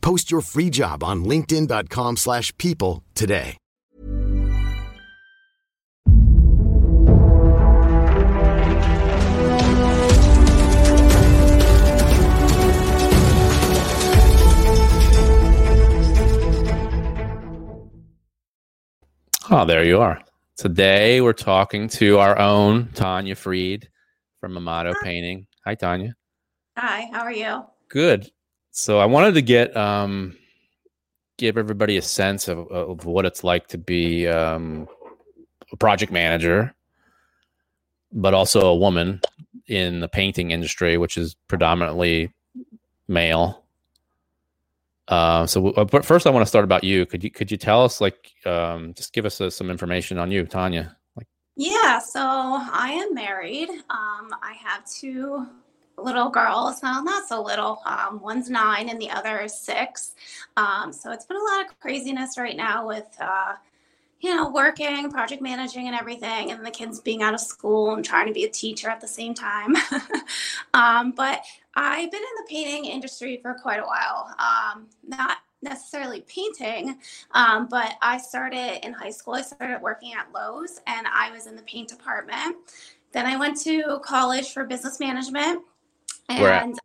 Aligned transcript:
Post 0.00 0.30
your 0.30 0.40
free 0.40 0.70
job 0.70 1.02
on 1.04 1.24
linkedin.com/people 1.24 2.16
slash 2.16 2.56
people 2.58 3.02
today. 3.14 3.56
Oh, 19.50 19.64
there 19.64 19.82
you 19.82 19.98
are. 20.00 20.20
Today 20.58 21.22
we're 21.22 21.32
talking 21.32 21.88
to 21.88 22.18
our 22.18 22.38
own 22.38 22.90
Tanya 22.92 23.34
Freed 23.34 23.88
from 24.40 24.58
Amato 24.58 24.92
Painting. 25.02 25.46
Hi, 25.64 25.74
Tanya. 25.74 26.14
Hi, 26.76 27.08
how 27.12 27.20
are 27.20 27.32
you? 27.32 27.64
Good. 27.88 28.30
So 28.78 29.00
I 29.00 29.06
wanted 29.06 29.34
to 29.34 29.42
get 29.42 29.76
um, 29.76 30.36
give 31.36 31.58
everybody 31.58 31.96
a 31.96 32.02
sense 32.02 32.46
of, 32.46 32.58
of 32.68 33.06
what 33.06 33.26
it's 33.26 33.42
like 33.42 33.66
to 33.68 33.76
be 33.76 34.28
um, 34.28 34.86
a 35.72 35.76
project 35.76 36.12
manager, 36.12 36.72
but 38.12 38.34
also 38.34 38.68
a 38.68 38.76
woman 38.76 39.20
in 39.66 39.98
the 39.98 40.06
painting 40.06 40.52
industry, 40.52 40.96
which 40.96 41.16
is 41.16 41.34
predominantly 41.48 42.32
male. 43.08 43.64
Uh, 45.08 45.44
so, 45.44 45.70
uh, 45.70 45.84
but 45.84 46.04
first, 46.04 46.28
I 46.28 46.30
want 46.30 46.42
to 46.42 46.48
start 46.48 46.64
about 46.64 46.84
you. 46.84 47.04
Could 47.04 47.24
you 47.24 47.32
could 47.32 47.50
you 47.50 47.56
tell 47.56 47.82
us, 47.82 48.00
like, 48.00 48.30
um, 48.46 48.94
just 48.94 49.12
give 49.12 49.26
us 49.26 49.40
uh, 49.40 49.50
some 49.50 49.70
information 49.72 50.18
on 50.18 50.30
you, 50.30 50.46
Tanya? 50.46 50.96
Like, 51.16 51.26
Yeah, 51.56 51.98
so 51.98 52.20
I 52.22 52.92
am 52.92 53.12
married. 53.12 53.70
Um, 53.70 54.30
I 54.40 54.54
have 54.64 54.88
two 54.88 55.48
little 56.02 56.28
girls. 56.30 56.80
Well, 56.82 57.02
not 57.04 57.28
so 57.28 57.42
little. 57.42 57.80
Um, 57.84 58.20
one's 58.20 58.48
nine 58.48 58.88
and 58.88 59.00
the 59.00 59.10
other 59.10 59.40
is 59.40 59.58
six. 59.58 60.14
Um, 60.56 60.92
so 60.92 61.12
it's 61.12 61.24
been 61.24 61.36
a 61.36 61.54
lot 61.54 61.66
of 61.66 61.78
craziness 61.80 62.38
right 62.38 62.56
now 62.56 62.86
with, 62.86 63.06
uh, 63.20 63.54
you 64.20 64.34
know, 64.34 64.50
working, 64.50 65.10
project 65.10 65.40
managing, 65.40 65.86
and 65.86 65.94
everything, 65.94 66.50
and 66.50 66.66
the 66.66 66.70
kids 66.70 67.00
being 67.00 67.22
out 67.22 67.34
of 67.34 67.40
school 67.40 67.94
and 67.94 68.04
trying 68.04 68.26
to 68.26 68.32
be 68.32 68.44
a 68.44 68.50
teacher 68.50 68.88
at 68.88 69.00
the 69.00 69.06
same 69.08 69.32
time. 69.32 69.76
um, 70.74 71.12
but 71.12 71.44
I've 71.74 72.10
been 72.10 72.20
in 72.20 72.44
the 72.44 72.46
painting 72.48 72.86
industry 72.86 73.38
for 73.40 73.54
quite 73.54 73.78
a 73.78 73.84
while. 73.84 74.34
Um, 74.38 74.88
not 75.06 75.38
necessarily 75.62 76.22
painting, 76.22 76.98
um, 77.32 77.68
but 77.70 77.94
I 78.02 78.18
started 78.18 78.84
in 78.84 78.92
high 78.92 79.10
school. 79.10 79.34
I 79.34 79.42
started 79.42 79.80
working 79.82 80.12
at 80.14 80.32
Lowe's 80.32 80.80
and 80.86 81.06
I 81.06 81.30
was 81.30 81.46
in 81.46 81.56
the 81.56 81.62
paint 81.62 81.88
department. 81.88 82.56
Then 83.12 83.26
I 83.26 83.36
went 83.36 83.60
to 83.62 84.00
college 84.04 84.52
for 84.52 84.64
business 84.64 85.00
management? 85.00 85.62
And 86.62 86.78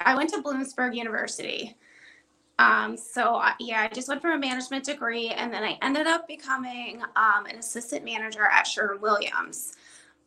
I 0.00 0.16
went 0.16 0.30
to 0.30 0.42
Bloomsburg 0.42 0.94
University. 0.94 1.76
Um, 2.58 2.96
so 2.96 3.36
I, 3.36 3.54
yeah, 3.58 3.88
I 3.90 3.94
just 3.94 4.08
went 4.08 4.20
for 4.20 4.32
a 4.32 4.38
management 4.38 4.84
degree 4.84 5.28
and 5.28 5.52
then 5.52 5.64
I 5.64 5.78
ended 5.80 6.06
up 6.06 6.28
becoming 6.28 7.02
um, 7.16 7.46
an 7.46 7.56
assistant 7.56 8.04
manager 8.04 8.44
at 8.44 8.66
Sherwin 8.66 9.00
Williams. 9.00 9.76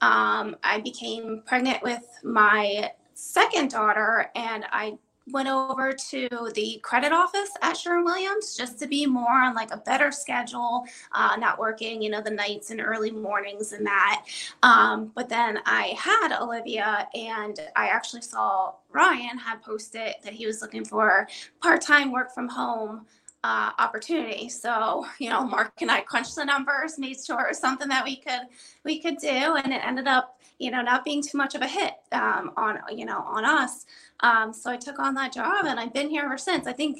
Um, 0.02 0.56
I 0.64 0.82
became 0.84 1.44
pregnant 1.46 1.84
with 1.84 2.04
my 2.24 2.92
second 3.14 3.70
daughter 3.70 4.32
and 4.36 4.66
I 4.72 4.98
went 5.32 5.48
over 5.48 5.94
to 5.94 6.28
the 6.54 6.80
credit 6.84 7.14
office 7.14 7.50
at 7.62 7.78
Sherwin 7.78 8.04
Williams 8.04 8.58
just 8.58 8.78
to 8.80 8.88
be 8.88 9.06
more 9.06 9.32
on 9.32 9.56
like 9.56 9.74
a 9.74 9.78
better 9.78 10.12
schedule, 10.12 10.84
uh, 11.14 11.36
not 11.38 11.58
working, 11.60 12.02
you 12.02 12.10
know, 12.10 12.22
the 12.22 12.30
nights 12.30 12.72
and 12.72 12.82
early 12.82 13.12
mornings 13.12 13.72
and 13.72 13.86
that. 13.86 14.26
Um, 14.64 15.12
but 15.16 15.30
then 15.30 15.60
I 15.66 15.96
had 15.98 16.38
Olivia 16.38 17.08
and 17.14 17.58
I 17.76 17.88
actually 17.88 18.22
saw 18.22 18.74
Ryan 18.92 19.38
had 19.38 19.62
posted 19.62 20.16
that 20.24 20.34
he 20.34 20.46
was 20.46 20.62
looking 20.62 20.84
for 20.84 21.28
part-time 21.62 22.12
work 22.12 22.34
from 22.34 22.50
home 22.50 23.06
uh, 23.46 23.72
opportunity. 23.78 24.50
So, 24.50 25.06
you 25.20 25.30
know, 25.30 25.46
Mark 25.46 25.82
and 25.82 25.92
I 25.92 26.02
crunched 26.02 26.36
the 26.36 26.46
numbers, 26.46 26.98
made 26.98 27.18
sure 27.24 27.42
it 27.42 27.50
was 27.50 27.60
something 27.60 27.90
that 27.90 28.04
we 28.06 28.16
could 28.16 28.42
we 28.86 29.02
could 29.02 29.18
do, 29.18 29.28
and 29.28 29.74
it 29.74 29.82
ended 29.86 30.08
up, 30.08 30.40
you 30.64 30.72
know, 30.72 30.82
not 30.82 31.04
being 31.04 31.22
too 31.22 31.38
much 31.38 31.56
of 31.56 31.62
a 31.62 31.68
hit 31.68 31.94
um, 32.14 32.52
on 32.56 32.80
you 32.96 33.06
know 33.06 33.20
on 33.28 33.44
us. 33.44 33.86
Um, 34.22 34.54
so 34.54 34.72
I 34.72 34.78
took 34.78 34.98
on 35.00 35.14
that 35.16 35.34
job, 35.34 35.66
and 35.66 35.80
I've 35.80 35.94
been 35.94 36.10
here 36.10 36.24
ever 36.24 36.38
since. 36.38 36.66
I 36.68 36.74
think 36.74 37.00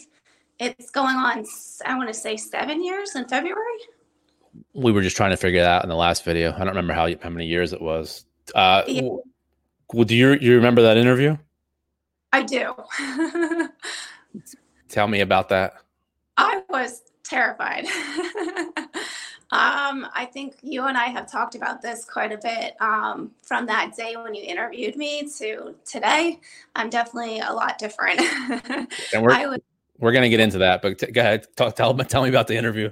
it's 0.60 0.90
going 0.92 1.16
on. 1.16 1.46
I 1.86 1.96
want 1.98 2.10
to 2.10 2.14
say 2.14 2.36
seven 2.38 2.84
years 2.84 3.16
in 3.16 3.26
February. 3.28 3.80
we 4.74 4.92
were 4.92 5.02
just 5.02 5.16
trying 5.18 5.32
to 5.32 5.38
figure 5.38 5.62
that 5.62 5.70
out 5.78 5.84
in 5.84 5.90
the 5.90 5.96
last 5.96 6.24
video. 6.26 6.52
I 6.54 6.60
don't 6.60 6.68
remember 6.68 6.94
how 6.94 7.08
how 7.22 7.30
many 7.30 7.46
years 7.48 7.72
it 7.74 7.82
was. 7.82 8.26
Uh, 8.54 8.84
Yeah. 8.88 9.02
w- 9.02 9.24
w- 9.90 10.06
do 10.06 10.16
you 10.16 10.34
you 10.34 10.56
remember 10.56 10.82
that 10.82 10.98
interview? 10.98 11.38
I 12.34 12.44
do. 12.44 12.74
Tell 14.90 15.08
me 15.08 15.22
about 15.22 15.50
that. 15.50 15.74
I 16.38 16.64
was 16.70 17.02
terrified. 17.24 17.86
um, 19.54 20.08
I 20.16 20.26
think 20.26 20.56
you 20.64 20.88
and 20.88 20.98
I 20.98 21.06
have 21.06 21.32
talked 21.32 21.54
about 21.54 21.80
this 21.80 22.06
quite 22.06 22.32
a 22.32 22.40
bit 22.40 22.74
um, 22.82 23.30
from 23.44 23.68
that 23.68 23.96
day 23.96 24.16
when 24.16 24.34
you 24.34 24.42
interviewed 24.42 24.96
me 24.96 25.30
to 25.38 25.76
today. 25.86 26.40
I'm 26.76 26.90
definitely 26.90 27.40
a 27.40 27.54
lot 27.54 27.78
different. 27.78 28.20
And 29.14 29.22
we're 29.22 29.58
we're 30.00 30.12
gonna 30.12 30.30
get 30.30 30.40
into 30.40 30.58
that, 30.58 30.82
but 30.82 30.98
t- 30.98 31.12
go 31.12 31.22
ahead. 31.22 31.46
Talk, 31.56 31.76
tell 31.76 31.96
tell 31.96 32.24
me 32.24 32.30
about 32.30 32.48
the 32.48 32.58
interview. 32.58 32.90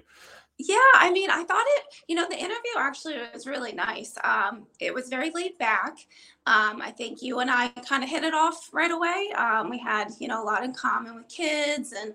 yeah, 0.60 0.78
I 0.94 1.10
mean, 1.12 1.32
I 1.32 1.44
thought 1.46 1.66
it, 1.66 1.84
you 2.08 2.16
know, 2.16 2.30
the 2.30 2.38
interview 2.38 2.72
actually 2.78 3.16
was 3.34 3.48
really 3.48 3.72
nice. 3.72 4.14
Um, 4.24 4.68
it 4.80 4.94
was 4.94 5.10
very 5.10 5.32
laid 5.32 5.58
back. 5.58 5.98
Um, 6.46 6.80
I 6.80 6.94
think 6.96 7.24
you 7.24 7.40
and 7.40 7.50
I 7.50 7.70
kind 7.90 8.04
of 8.04 8.10
hit 8.10 8.24
it 8.24 8.36
off 8.36 8.70
right 8.72 8.92
away. 8.92 9.30
Um, 9.36 9.72
we 9.72 9.80
had, 9.80 10.10
you 10.20 10.28
know, 10.28 10.44
a 10.44 10.46
lot 10.46 10.64
in 10.64 10.74
common 10.74 11.16
with 11.16 11.28
kids 11.28 11.94
and, 11.94 12.14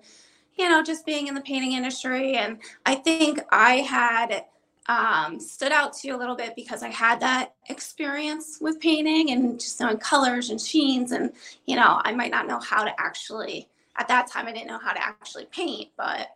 you 0.57 0.69
know, 0.69 0.83
just 0.83 1.07
being 1.07 1.27
in 1.27 1.35
the 1.35 1.41
painting 1.41 1.73
industry. 1.73 2.37
And 2.37 2.59
I 2.85 2.95
think 2.95 3.41
I 3.51 3.77
had 3.77 4.45
um, 4.89 5.41
stood 5.41 5.73
out 5.73 5.93
to 5.95 6.09
you 6.09 6.17
a 6.17 6.19
little 6.19 6.37
bit 6.37 6.55
because 6.55 6.83
I 6.83 6.89
had 6.89 7.21
that 7.21 7.55
experience 7.69 8.59
with 8.61 8.81
painting 8.81 9.31
and 9.31 9.59
just 9.59 9.81
knowing 9.81 9.99
colors 9.99 10.51
and 10.51 10.61
sheens. 10.61 11.13
And, 11.13 11.33
you 11.67 11.77
know, 11.77 12.01
I 12.05 12.13
might 12.13 12.31
not 12.31 12.47
know 12.47 12.61
how 12.61 12.85
to 12.85 12.93
actually, 12.99 13.69
at 13.97 14.09
that 14.09 14.31
time, 14.31 14.47
I 14.47 14.53
didn't 14.53 14.69
know 14.69 14.79
how 14.79 14.93
to 14.93 15.05
actually 15.05 15.47
paint, 15.47 15.89
but 15.97 16.29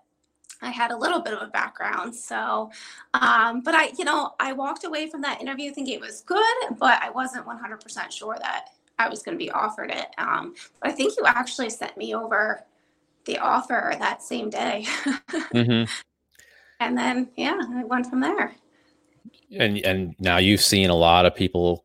I 0.63 0.71
had 0.71 0.91
a 0.91 0.97
little 0.97 1.21
bit 1.21 1.33
of 1.33 1.41
a 1.41 1.47
background. 1.47 2.15
So, 2.15 2.71
um, 3.15 3.63
but 3.63 3.75
I, 3.75 3.93
you 3.97 4.05
know, 4.05 4.35
I 4.39 4.53
walked 4.53 4.85
away 4.85 5.09
from 5.09 5.23
that 5.23 5.41
interview 5.41 5.73
thinking 5.73 5.95
it 5.95 6.01
was 6.01 6.21
good, 6.23 6.45
but 6.79 7.01
I 7.03 7.11
wasn't 7.11 7.47
100% 7.47 8.11
sure 8.11 8.37
that 8.41 8.67
I 8.99 9.09
was 9.09 9.23
going 9.23 9.39
to 9.39 9.43
be 9.43 9.51
offered 9.51 9.91
it. 9.91 10.09
Um, 10.19 10.55
but 10.83 10.91
I 10.91 10.93
think 10.93 11.15
you 11.17 11.25
actually 11.25 11.71
sent 11.71 11.97
me 11.97 12.15
over 12.15 12.65
the 13.27 13.39
offer 13.39 13.95
that 13.99 14.23
same 14.23 14.51
day. 14.51 14.87
hmm 15.53 15.85
and 16.81 16.97
then, 16.97 17.31
yeah, 17.37 17.61
I 17.75 17.85
went 17.85 18.07
from 18.07 18.21
there. 18.21 18.55
And 19.59 19.79
and 19.79 20.15
now 20.19 20.39
you've 20.39 20.61
seen 20.63 20.91
a 20.91 20.95
lot 20.95 21.27
of 21.27 21.35
people 21.35 21.85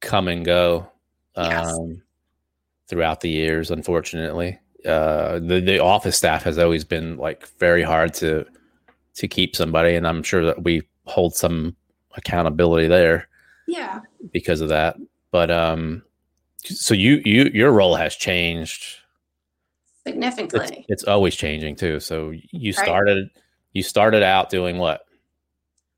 come 0.00 0.28
and 0.28 0.44
go 0.44 0.86
um, 1.36 1.50
Yes. 1.50 1.78
throughout 2.88 3.20
the 3.20 3.30
years. 3.30 3.70
Unfortunately, 3.70 4.58
uh, 4.86 5.40
the 5.40 5.60
the 5.60 5.80
office 5.80 6.16
staff 6.16 6.44
has 6.44 6.58
always 6.58 6.84
been 6.84 7.16
like 7.16 7.48
very 7.58 7.82
hard 7.82 8.14
to 8.14 8.46
to 9.14 9.28
keep 9.28 9.56
somebody, 9.56 9.94
and 9.96 10.06
I'm 10.06 10.22
sure 10.22 10.44
that 10.44 10.62
we 10.62 10.82
hold 11.06 11.34
some 11.34 11.76
accountability 12.16 12.86
there. 12.86 13.28
Yeah. 13.66 14.00
Because 14.32 14.60
of 14.60 14.68
that, 14.68 14.96
but 15.32 15.50
um, 15.50 16.02
so 16.64 16.94
you 16.94 17.20
you 17.24 17.50
your 17.52 17.72
role 17.72 17.96
has 17.96 18.14
changed 18.14 18.98
significantly. 20.06 20.84
It's, 20.88 21.02
it's 21.02 21.04
always 21.04 21.34
changing 21.34 21.76
too. 21.76 22.00
So 22.00 22.32
you 22.50 22.72
started 22.72 23.30
right. 23.34 23.42
you 23.72 23.82
started 23.82 24.22
out 24.22 24.50
doing 24.50 24.78
what? 24.78 25.06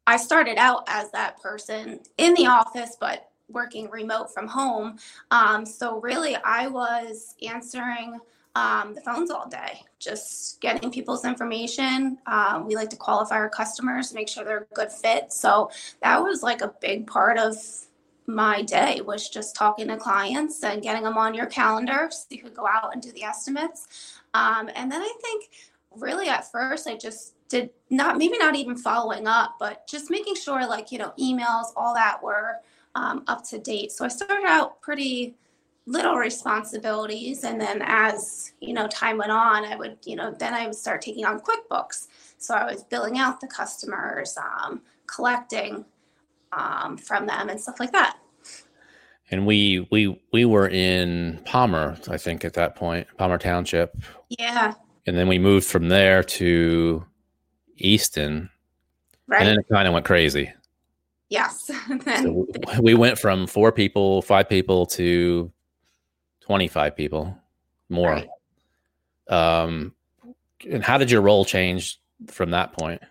I 0.06 0.16
started 0.16 0.56
out 0.56 0.84
as 0.86 1.10
that 1.10 1.40
person 1.42 2.00
in 2.18 2.34
the 2.34 2.46
office, 2.46 2.96
but 2.98 3.30
working 3.48 3.90
remote 3.90 4.32
from 4.32 4.46
home. 4.46 4.98
Um, 5.30 5.66
so 5.66 6.00
really, 6.00 6.36
I 6.36 6.68
was 6.68 7.34
answering 7.46 8.18
um, 8.54 8.94
the 8.94 9.00
phones 9.02 9.30
all 9.30 9.48
day, 9.48 9.82
just 9.98 10.60
getting 10.60 10.90
people's 10.90 11.24
information. 11.24 12.18
Um, 12.26 12.66
we 12.66 12.74
like 12.74 12.88
to 12.90 12.96
qualify 12.96 13.36
our 13.36 13.50
customers, 13.50 14.14
make 14.14 14.28
sure 14.28 14.44
they're 14.44 14.66
a 14.70 14.74
good 14.74 14.90
fit. 14.90 15.32
So 15.32 15.70
that 16.02 16.22
was 16.22 16.42
like 16.42 16.62
a 16.62 16.74
big 16.80 17.06
part 17.06 17.38
of 17.38 17.56
my 18.26 18.62
day 18.62 19.00
was 19.00 19.28
just 19.28 19.54
talking 19.54 19.88
to 19.88 19.96
clients 19.96 20.62
and 20.64 20.82
getting 20.82 21.02
them 21.02 21.16
on 21.16 21.34
your 21.34 21.46
calendar 21.46 22.08
so 22.10 22.26
you 22.30 22.42
could 22.42 22.54
go 22.54 22.66
out 22.66 22.92
and 22.92 23.02
do 23.02 23.12
the 23.12 23.22
estimates. 23.22 24.18
Um, 24.34 24.68
and 24.74 24.90
then 24.90 25.00
I 25.00 25.14
think 25.22 25.50
really 25.96 26.28
at 26.28 26.50
first 26.50 26.86
I 26.86 26.96
just 26.96 27.34
did 27.48 27.70
not 27.90 28.18
maybe 28.18 28.38
not 28.38 28.56
even 28.56 28.76
following 28.76 29.26
up, 29.26 29.56
but 29.58 29.86
just 29.86 30.10
making 30.10 30.34
sure 30.34 30.66
like 30.66 30.90
you 30.90 30.98
know 30.98 31.12
emails, 31.18 31.66
all 31.76 31.94
that 31.94 32.22
were 32.22 32.56
um, 32.94 33.22
up 33.28 33.44
to 33.48 33.58
date. 33.58 33.92
So 33.92 34.04
I 34.04 34.08
started 34.08 34.46
out 34.46 34.80
pretty 34.80 35.36
little 35.86 36.16
responsibilities 36.16 37.44
and 37.44 37.60
then 37.60 37.80
as 37.84 38.52
you 38.60 38.72
know 38.72 38.88
time 38.88 39.18
went 39.18 39.30
on 39.30 39.64
i 39.64 39.76
would 39.76 39.96
you 40.04 40.16
know 40.16 40.32
then 40.32 40.52
i 40.52 40.66
would 40.66 40.74
start 40.74 41.00
taking 41.00 41.24
on 41.24 41.40
quickbooks 41.40 42.08
so 42.38 42.54
i 42.54 42.64
was 42.64 42.82
billing 42.82 43.18
out 43.18 43.40
the 43.40 43.46
customers 43.46 44.36
um, 44.36 44.80
collecting 45.06 45.84
um, 46.52 46.96
from 46.96 47.26
them 47.26 47.48
and 47.48 47.60
stuff 47.60 47.80
like 47.80 47.92
that. 47.92 48.18
And 49.30 49.46
we 49.46 49.88
we 49.90 50.20
we 50.32 50.44
were 50.44 50.68
in 50.68 51.40
palmer 51.44 51.96
i 52.08 52.16
think 52.16 52.44
at 52.44 52.54
that 52.54 52.76
point 52.76 53.06
palmer 53.18 53.38
township. 53.38 53.96
Yeah. 54.28 54.74
And 55.06 55.16
then 55.16 55.28
we 55.28 55.38
moved 55.38 55.66
from 55.66 55.88
there 55.88 56.22
to 56.22 57.04
easton. 57.78 58.50
Right 59.26 59.40
and 59.40 59.48
then 59.48 59.58
it 59.58 59.66
kind 59.70 59.88
of 59.88 59.94
went 59.94 60.06
crazy. 60.06 60.52
Yes. 61.28 61.70
So 62.22 62.46
we 62.80 62.94
went 62.94 63.18
from 63.18 63.46
four 63.46 63.72
people 63.72 64.22
five 64.22 64.48
people 64.48 64.86
to 64.86 65.50
25 66.40 66.96
people 66.96 67.36
more. 67.88 68.10
Right. 68.10 68.28
Um, 69.28 69.92
and 70.70 70.82
how 70.82 70.98
did 70.98 71.10
your 71.10 71.20
role 71.20 71.44
change 71.44 72.00
from 72.28 72.50
that 72.52 72.72
point? 72.72 73.02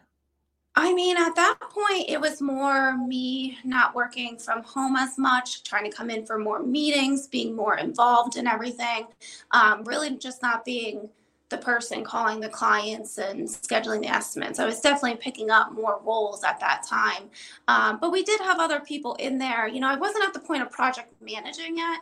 I 0.77 0.93
mean, 0.93 1.15
at 1.15 1.35
that 1.35 1.57
point, 1.61 2.09
it 2.09 2.19
was 2.19 2.41
more 2.41 2.97
me 2.97 3.57
not 3.63 3.95
working 3.95 4.37
from 4.37 4.61
home 4.63 4.97
as 4.97 5.17
much, 5.17 5.63
trying 5.63 5.89
to 5.89 5.95
come 5.95 6.09
in 6.09 6.25
for 6.25 6.37
more 6.37 6.61
meetings, 6.61 7.27
being 7.27 7.55
more 7.55 7.77
involved 7.77 8.35
in 8.35 8.45
everything, 8.45 9.07
um, 9.51 9.85
really 9.85 10.17
just 10.17 10.41
not 10.41 10.65
being 10.65 11.09
the 11.49 11.57
person 11.57 12.03
calling 12.03 12.39
the 12.39 12.49
clients 12.49 13.17
and 13.17 13.47
scheduling 13.47 14.01
the 14.01 14.07
estimates. 14.07 14.59
I 14.59 14.65
was 14.65 14.81
definitely 14.81 15.17
picking 15.17 15.49
up 15.49 15.71
more 15.71 16.01
roles 16.03 16.43
at 16.43 16.59
that 16.59 16.83
time. 16.85 17.29
Um, 17.67 17.99
but 18.01 18.11
we 18.11 18.23
did 18.23 18.41
have 18.41 18.59
other 18.59 18.79
people 18.79 19.13
in 19.15 19.37
there. 19.37 19.67
You 19.67 19.79
know, 19.79 19.87
I 19.87 19.95
wasn't 19.95 20.25
at 20.25 20.33
the 20.33 20.39
point 20.39 20.63
of 20.63 20.71
project 20.71 21.13
managing 21.21 21.77
yet 21.77 21.99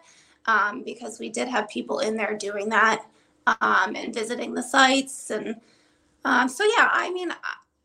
um, 0.48 0.82
because 0.84 1.20
we 1.20 1.30
did 1.30 1.48
have 1.48 1.70
people 1.70 2.00
in 2.00 2.16
there 2.16 2.38
doing 2.38 2.70
that 2.70 3.06
um, 3.62 3.96
and 3.96 4.14
visiting 4.14 4.54
the 4.54 4.64
sites. 4.64 5.30
And 5.30 5.58
um, 6.26 6.48
so, 6.48 6.64
yeah, 6.64 6.90
I 6.92 7.12
mean, 7.12 7.34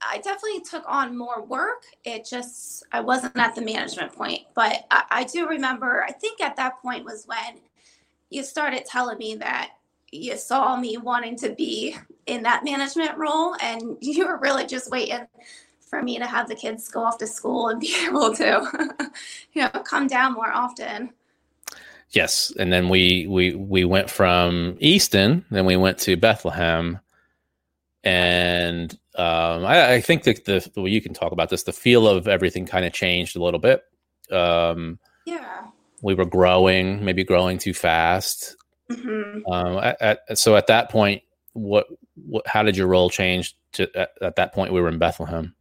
I, 0.01 0.19
definitely 0.19 0.61
took 0.61 0.85
on 0.87 1.17
more 1.17 1.45
work. 1.45 1.85
It 2.05 2.27
just, 2.29 2.85
I 2.93 3.01
wasn't 3.01 3.37
at 3.37 3.55
the 3.55 3.63
management 3.63 4.13
point. 4.13 4.43
But 4.55 4.87
I, 4.91 5.05
I 5.11 5.25
do 5.25 5.49
remember, 5.49 6.05
I 6.05 6.13
think 6.13 6.41
at 6.41 6.57
that 6.57 6.81
point 6.81 7.05
was 7.05 7.25
when 7.27 7.61
you 8.31 8.43
started 8.43 8.85
telling 8.87 9.19
me 9.19 9.35
that 9.37 9.73
you 10.11 10.37
saw 10.37 10.77
me 10.77 10.97
wanting 10.97 11.37
to 11.37 11.51
be 11.51 11.97
in 12.27 12.43
that 12.43 12.65
management 12.65 13.17
role 13.17 13.55
and 13.61 13.97
you 14.01 14.27
were 14.27 14.39
really 14.39 14.67
just 14.67 14.91
waiting 14.91 15.27
for 15.81 16.03
me 16.03 16.19
to 16.19 16.27
have 16.27 16.49
the 16.49 16.55
kids 16.55 16.89
go 16.91 17.03
off 17.03 17.19
to 17.19 17.27
school 17.27 17.69
and 17.69 17.81
be 17.81 17.95
able 18.07 18.35
to 18.35 18.91
you 19.53 19.63
know 19.63 19.83
come 19.85 20.07
down 20.07 20.35
more 20.35 20.53
often 20.53 21.11
Yes, 22.11 22.53
and 22.59 22.73
then 22.73 22.89
we 22.89 23.27
we 23.27 23.55
we 23.55 23.85
went 23.85 24.09
from 24.09 24.77
Easton, 24.81 25.45
then 25.51 25.67
we 25.67 25.77
went 25.77 25.99
to 25.99 26.17
Bethlehem, 26.17 27.01
and 28.03 28.99
um, 29.19 29.65
I, 29.65 29.95
I, 29.95 30.01
think 30.01 30.23
that 30.23 30.45
the 30.45 30.71
well, 30.77 30.87
you 30.87 31.01
can 31.01 31.13
talk 31.13 31.33
about 31.33 31.51
this. 31.51 31.65
The 31.65 31.73
feel 31.73 32.07
of 32.07 32.29
everything 32.29 32.67
kind 32.67 32.85
of 32.85 32.93
changed 32.93 33.37
a 33.37 33.43
little 33.43 33.59
bit. 33.59 33.83
Um, 34.31 35.01
yeah, 35.27 35.65
we 36.03 36.15
were 36.15 36.25
growing, 36.25 37.05
maybe 37.05 37.25
growing 37.25 37.59
too 37.59 37.75
fast. 37.75 38.57
Mm-hmm. 38.91 39.51
Um, 39.51 39.79
at, 39.79 40.01
at, 40.01 40.39
so 40.39 40.57
at 40.57 40.69
that 40.69 40.91
point, 40.91 41.23
what, 41.53 41.87
what 42.15 42.47
how 42.47 42.63
did 42.63 42.77
your 42.77 42.87
role 42.87 43.11
change? 43.11 43.57
To 43.73 43.91
at, 43.99 44.11
at 44.23 44.37
that 44.37 44.55
point, 44.55 44.73
we 44.73 44.81
were 44.81 44.89
in 44.89 44.99
Bethlehem. 44.99 45.55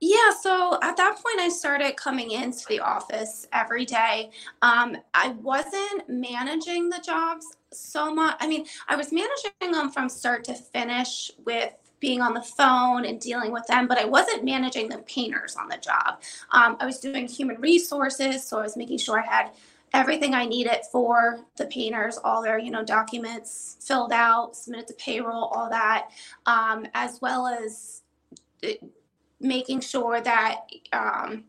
Yeah, 0.00 0.32
so 0.40 0.78
at 0.82 0.96
that 0.96 1.14
point, 1.16 1.40
I 1.40 1.48
started 1.48 1.96
coming 1.96 2.32
into 2.32 2.64
the 2.68 2.80
office 2.80 3.46
every 3.52 3.84
day. 3.84 4.30
Um, 4.62 4.96
I 5.14 5.30
wasn't 5.40 6.08
managing 6.08 6.88
the 6.88 7.02
jobs 7.04 7.46
so 7.72 8.14
much. 8.14 8.36
I 8.40 8.46
mean, 8.46 8.66
I 8.88 8.96
was 8.96 9.12
managing 9.12 9.72
them 9.72 9.90
from 9.90 10.08
start 10.08 10.44
to 10.44 10.54
finish 10.54 11.32
with 11.44 11.72
being 12.00 12.20
on 12.20 12.34
the 12.34 12.42
phone 12.42 13.04
and 13.04 13.20
dealing 13.20 13.52
with 13.52 13.66
them, 13.66 13.86
but 13.86 13.98
I 13.98 14.04
wasn't 14.04 14.44
managing 14.44 14.88
the 14.88 14.98
painters 14.98 15.56
on 15.56 15.68
the 15.68 15.76
job. 15.76 16.20
Um, 16.52 16.76
I 16.80 16.86
was 16.86 17.00
doing 17.00 17.26
human 17.26 17.60
resources, 17.60 18.44
so 18.44 18.58
I 18.58 18.62
was 18.62 18.76
making 18.76 18.98
sure 18.98 19.20
I 19.20 19.26
had 19.26 19.50
everything 19.94 20.34
I 20.34 20.44
needed 20.44 20.78
for 20.92 21.40
the 21.56 21.66
painters, 21.66 22.18
all 22.22 22.42
their 22.42 22.58
you 22.58 22.70
know 22.70 22.84
documents 22.84 23.76
filled 23.80 24.12
out, 24.12 24.56
submitted 24.56 24.88
to 24.88 24.94
payroll, 24.94 25.44
all 25.46 25.68
that, 25.70 26.10
um, 26.46 26.86
as 26.94 27.20
well 27.20 27.46
as 27.46 28.02
making 29.40 29.80
sure 29.80 30.20
that 30.20 30.60
um, 30.92 31.44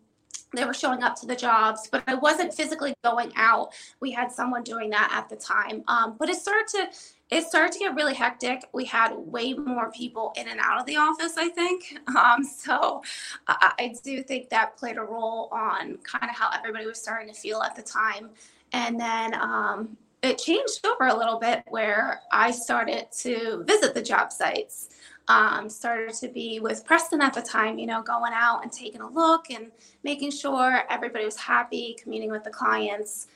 they 0.56 0.66
were 0.66 0.74
showing 0.74 1.04
up 1.04 1.16
to 1.20 1.26
the 1.26 1.36
jobs, 1.36 1.88
but 1.92 2.04
I 2.08 2.16
wasn't 2.16 2.54
physically 2.54 2.94
going 3.04 3.32
out. 3.36 3.74
We 4.00 4.12
had 4.12 4.32
someone 4.32 4.64
doing 4.64 4.90
that 4.92 5.10
at 5.14 5.30
the 5.30 5.36
time. 5.36 5.84
Um, 5.88 6.16
but 6.18 6.30
it 6.30 6.38
started 6.38 6.68
to 6.70 6.90
it 7.30 7.44
started 7.44 7.72
to 7.74 7.80
get 7.80 7.94
really 7.94 8.16
hectic. 8.16 8.64
We 8.74 8.86
had 8.86 9.14
way 9.14 9.54
more 9.54 9.92
people 9.92 10.34
in 10.36 10.48
and 10.48 10.60
out 10.60 10.80
of 10.80 10.88
the 10.88 10.96
office, 10.96 11.34
I 11.38 11.50
think. 11.50 12.00
Um, 12.20 12.44
so 12.44 13.02
I, 13.48 13.72
I, 13.80 13.94
do 14.04 14.24
think 14.24 14.50
that 14.50 14.76
played 14.78 14.98
a 14.98 15.02
role 15.02 15.48
on 15.52 15.98
kind 15.98 16.30
of 16.30 16.36
how 16.36 16.50
everybody 16.54 16.86
was 16.86 17.00
starting 17.00 17.32
to 17.32 17.40
feel 17.40 17.62
at 17.62 17.76
the 17.76 17.82
time. 17.84 18.32
And 18.74 19.00
then 19.00 19.36
um, 19.36 19.96
it 20.22 20.38
changed 20.40 20.86
over 20.86 21.08
a 21.08 21.16
little 21.16 21.40
bit 21.40 21.64
where 21.68 22.22
I 22.32 22.52
started 22.52 23.08
to 23.20 23.64
visit 23.66 23.94
the 23.94 24.02
job 24.02 24.32
sites 24.32 24.90
um, 25.30 25.70
started 25.70 26.16
to 26.16 26.28
be 26.28 26.60
with 26.60 26.84
Preston 26.84 27.22
at 27.22 27.34
the 27.34 27.42
time, 27.42 27.78
you 27.78 27.86
know, 27.86 28.02
going 28.02 28.34
out 28.34 28.64
and 28.64 28.72
taking 28.72 29.02
a 29.02 29.10
look 29.10 29.52
and 29.52 29.72
making 30.04 30.32
sure 30.32 30.84
everybody 30.90 31.24
was 31.24 31.38
happy, 31.38 31.96
communing 32.02 32.32
with 32.32 32.44
the 32.44 32.50
clients. 32.50 33.28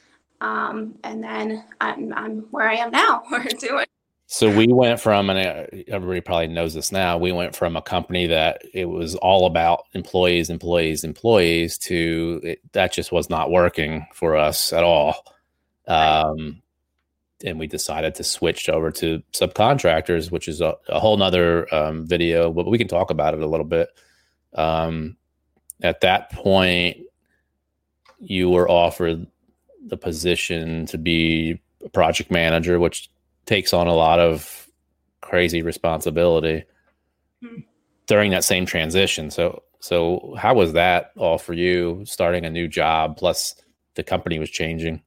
Um, 0.42 0.96
and 1.04 1.24
then 1.24 1.64
I'm, 1.80 2.12
I'm 2.14 2.40
where 2.50 2.68
I 2.68 2.76
am 2.76 2.90
now. 2.90 3.24
We're 3.32 3.44
doing. 3.44 3.86
So 4.26 4.50
we 4.50 4.66
went 4.68 5.00
from, 5.00 5.30
and 5.30 5.40
uh, 5.40 5.68
everybody 5.88 6.20
probably 6.20 6.48
knows 6.48 6.74
this 6.74 6.92
now. 6.92 7.20
We 7.20 7.32
went 7.32 7.56
from 7.56 7.76
a 7.76 7.82
company 7.84 8.26
that 8.26 8.64
it 8.74 8.86
was 8.86 9.14
all 9.16 9.46
about 9.46 9.84
employees, 9.94 10.50
employees, 10.50 11.04
employees 11.04 11.78
to 11.80 12.42
it, 12.44 12.60
that 12.72 12.92
just 12.92 13.12
was 13.12 13.30
not 13.30 13.52
working 13.52 14.08
for 14.16 14.36
us 14.36 14.74
at 14.74 14.84
all. 14.84 15.24
Um, 15.88 16.62
and 17.44 17.60
we 17.60 17.68
decided 17.68 18.16
to 18.16 18.24
switch 18.24 18.70
over 18.70 18.90
to 18.92 19.22
subcontractors, 19.34 20.32
which 20.32 20.48
is 20.48 20.62
a, 20.62 20.76
a 20.88 21.00
whole 21.00 21.18
nother 21.18 21.74
um, 21.74 22.08
video, 22.08 22.52
but 22.52 22.68
we 22.68 22.78
can 22.78 22.88
talk 22.88 23.12
about 23.12 23.34
it 23.34 23.42
a 23.42 23.48
little 23.48 23.66
bit. 23.66 23.90
Um, 24.56 25.18
at 25.82 26.02
that 26.02 26.32
point, 26.32 26.98
you 28.20 28.50
were 28.50 28.70
offered 28.70 29.28
the 29.86 29.98
position 29.98 30.86
to 30.88 30.98
be 30.98 31.60
a 31.84 31.90
project 31.90 32.32
manager, 32.32 32.80
which 32.80 33.10
takes 33.46 33.74
on 33.74 33.88
a 33.88 33.94
lot 33.94 34.20
of 34.20 34.70
crazy 35.22 35.62
responsibility 35.62 36.64
mm-hmm. 37.44 37.62
during 38.08 38.32
that 38.32 38.46
same 38.46 38.66
transition. 38.66 39.30
So, 39.30 39.64
so 39.82 40.36
how 40.38 40.54
was 40.54 40.74
that 40.74 41.12
all 41.18 41.38
for 41.38 41.54
you 41.54 42.04
starting 42.06 42.46
a 42.46 42.50
new 42.50 42.70
job? 42.70 43.18
Plus, 43.18 43.56
the 43.96 44.04
company 44.04 44.40
was 44.40 44.50
changing. 44.50 45.02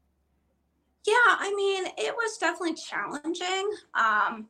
Yeah, 1.06 1.12
I 1.14 1.52
mean, 1.54 1.84
it 1.96 2.14
was 2.14 2.36
definitely 2.38 2.74
challenging. 2.74 3.70
Um, 3.94 4.48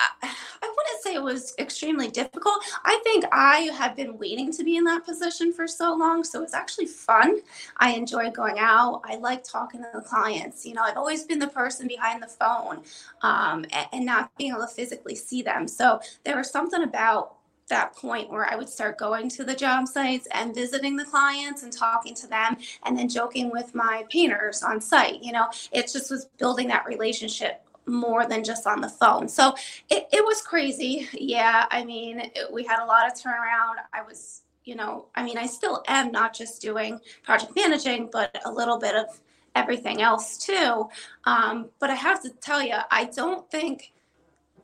I, 0.00 0.08
I 0.22 0.74
wouldn't 0.76 1.02
say 1.02 1.14
it 1.14 1.22
was 1.22 1.54
extremely 1.58 2.08
difficult. 2.08 2.56
I 2.84 3.00
think 3.04 3.24
I 3.32 3.70
had 3.76 3.96
been 3.96 4.18
waiting 4.18 4.52
to 4.52 4.64
be 4.64 4.76
in 4.76 4.84
that 4.84 5.04
position 5.04 5.52
for 5.52 5.66
so 5.66 5.94
long. 5.94 6.24
So 6.24 6.40
it 6.40 6.42
was 6.42 6.54
actually 6.54 6.86
fun. 6.86 7.40
I 7.78 7.92
enjoy 7.92 8.30
going 8.30 8.58
out. 8.58 9.02
I 9.04 9.16
like 9.16 9.44
talking 9.44 9.80
to 9.82 9.88
the 9.94 10.00
clients. 10.00 10.64
You 10.66 10.74
know, 10.74 10.82
I've 10.82 10.96
always 10.96 11.24
been 11.24 11.38
the 11.38 11.48
person 11.48 11.88
behind 11.88 12.22
the 12.22 12.28
phone 12.28 12.82
um, 13.22 13.64
and, 13.72 13.86
and 13.92 14.06
not 14.06 14.30
being 14.36 14.52
able 14.52 14.62
to 14.62 14.68
physically 14.68 15.14
see 15.14 15.42
them. 15.42 15.66
So 15.68 16.00
there 16.24 16.36
was 16.36 16.50
something 16.50 16.82
about 16.82 17.36
that 17.68 17.96
point 17.96 18.30
where 18.30 18.50
I 18.50 18.56
would 18.56 18.68
start 18.68 18.98
going 18.98 19.28
to 19.30 19.44
the 19.44 19.54
job 19.54 19.88
sites 19.88 20.28
and 20.32 20.54
visiting 20.54 20.96
the 20.96 21.04
clients 21.04 21.62
and 21.62 21.72
talking 21.72 22.14
to 22.16 22.26
them 22.26 22.56
and 22.84 22.96
then 22.98 23.08
joking 23.08 23.50
with 23.50 23.74
my 23.74 24.04
painters 24.10 24.62
on 24.62 24.80
site. 24.80 25.22
You 25.22 25.32
know, 25.32 25.48
it 25.72 25.90
just 25.92 26.10
was 26.10 26.26
building 26.38 26.68
that 26.68 26.84
relationship 26.86 27.62
more 27.86 28.26
than 28.26 28.44
just 28.44 28.66
on 28.66 28.80
the 28.80 28.88
phone. 28.88 29.28
So 29.28 29.54
it, 29.90 30.08
it 30.12 30.24
was 30.24 30.42
crazy. 30.42 31.08
Yeah. 31.12 31.66
I 31.70 31.84
mean, 31.84 32.20
it, 32.20 32.52
we 32.52 32.64
had 32.64 32.82
a 32.82 32.86
lot 32.86 33.06
of 33.06 33.14
turnaround. 33.14 33.76
I 33.92 34.02
was, 34.02 34.42
you 34.64 34.74
know, 34.74 35.06
I 35.14 35.22
mean, 35.22 35.38
I 35.38 35.46
still 35.46 35.82
am 35.88 36.10
not 36.10 36.34
just 36.34 36.62
doing 36.62 37.00
project 37.22 37.52
managing, 37.54 38.08
but 38.10 38.40
a 38.44 38.50
little 38.50 38.78
bit 38.78 38.94
of 38.94 39.20
everything 39.54 40.02
else 40.02 40.38
too. 40.38 40.88
Um, 41.24 41.70
but 41.78 41.90
I 41.90 41.94
have 41.94 42.22
to 42.22 42.30
tell 42.30 42.62
you, 42.62 42.76
I 42.90 43.04
don't 43.04 43.48
think 43.50 43.92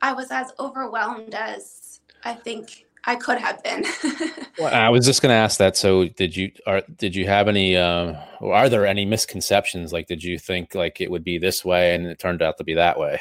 I 0.03 0.13
was 0.13 0.31
as 0.31 0.53
overwhelmed 0.59 1.35
as 1.35 2.01
I 2.25 2.35
think 2.35 2.87
I 3.05 3.17
could 3.17 3.39
have 3.39 3.63
been. 3.63 3.85
well, 4.59 4.75
I 4.75 4.89
was 4.89 5.07
just 5.07 5.23
going 5.23 5.31
to 5.31 5.37
ask 5.37 5.59
that. 5.59 5.77
So, 5.77 6.09
did 6.09 6.37
you 6.37 6.53
are 6.67 6.83
did 6.97 7.15
you 7.15 7.27
have 7.27 7.49
any? 7.49 7.77
Uh, 7.77 8.15
or 8.41 8.55
are 8.55 8.69
there 8.69 8.87
any 8.87 9.05
misconceptions? 9.05 9.93
Like, 9.93 10.07
did 10.07 10.23
you 10.23 10.39
think 10.39 10.75
like 10.75 11.01
it 11.01 11.11
would 11.11 11.25
be 11.25 11.39
this 11.39 11.65
way, 11.65 11.95
and 11.95 12.07
it 12.07 12.19
turned 12.19 12.43
out 12.43 12.59
to 12.59 12.65
be 12.65 12.75
that 12.75 12.99
way? 12.99 13.21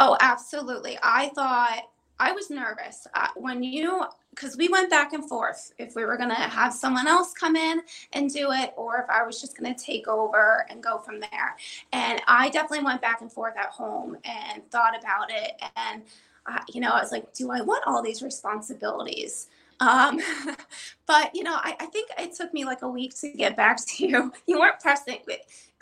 Oh, 0.00 0.16
absolutely. 0.20 0.98
I 1.02 1.28
thought 1.34 1.82
I 2.18 2.32
was 2.32 2.50
nervous 2.50 3.06
uh, 3.14 3.28
when 3.36 3.62
you 3.62 4.04
because 4.30 4.56
we 4.56 4.68
went 4.68 4.90
back 4.90 5.12
and 5.12 5.28
forth 5.28 5.72
if 5.78 5.94
we 5.94 6.04
were 6.04 6.16
going 6.16 6.28
to 6.28 6.34
have 6.34 6.72
someone 6.72 7.06
else 7.06 7.32
come 7.32 7.54
in 7.54 7.80
and 8.12 8.32
do 8.32 8.50
it 8.50 8.72
or 8.76 8.96
if 8.98 9.08
I 9.08 9.24
was 9.24 9.40
just 9.40 9.56
going 9.56 9.72
to 9.72 9.80
take 9.80 10.08
over 10.08 10.66
and 10.70 10.82
go 10.82 10.98
from 10.98 11.20
there. 11.20 11.56
And 11.92 12.20
I 12.26 12.50
definitely 12.50 12.84
went 12.84 13.00
back 13.00 13.20
and 13.20 13.30
forth 13.30 13.56
at 13.56 13.66
home 13.66 14.16
and 14.24 14.68
thought 14.70 14.98
about 14.98 15.30
it 15.30 15.60
and 15.76 16.02
you 16.72 16.80
know, 16.80 16.90
I 16.90 17.00
was 17.00 17.12
like, 17.12 17.32
do 17.34 17.50
I 17.50 17.60
want 17.60 17.84
all 17.86 18.02
these 18.02 18.22
responsibilities? 18.22 19.48
Um, 19.80 20.20
but 21.06 21.34
you 21.34 21.42
know, 21.42 21.54
I, 21.54 21.76
I, 21.80 21.86
think 21.86 22.10
it 22.18 22.34
took 22.34 22.54
me 22.54 22.64
like 22.64 22.82
a 22.82 22.88
week 22.88 23.18
to 23.20 23.30
get 23.30 23.56
back 23.56 23.84
to 23.86 24.06
you. 24.06 24.32
You 24.46 24.60
weren't 24.60 24.78
pressing. 24.78 25.18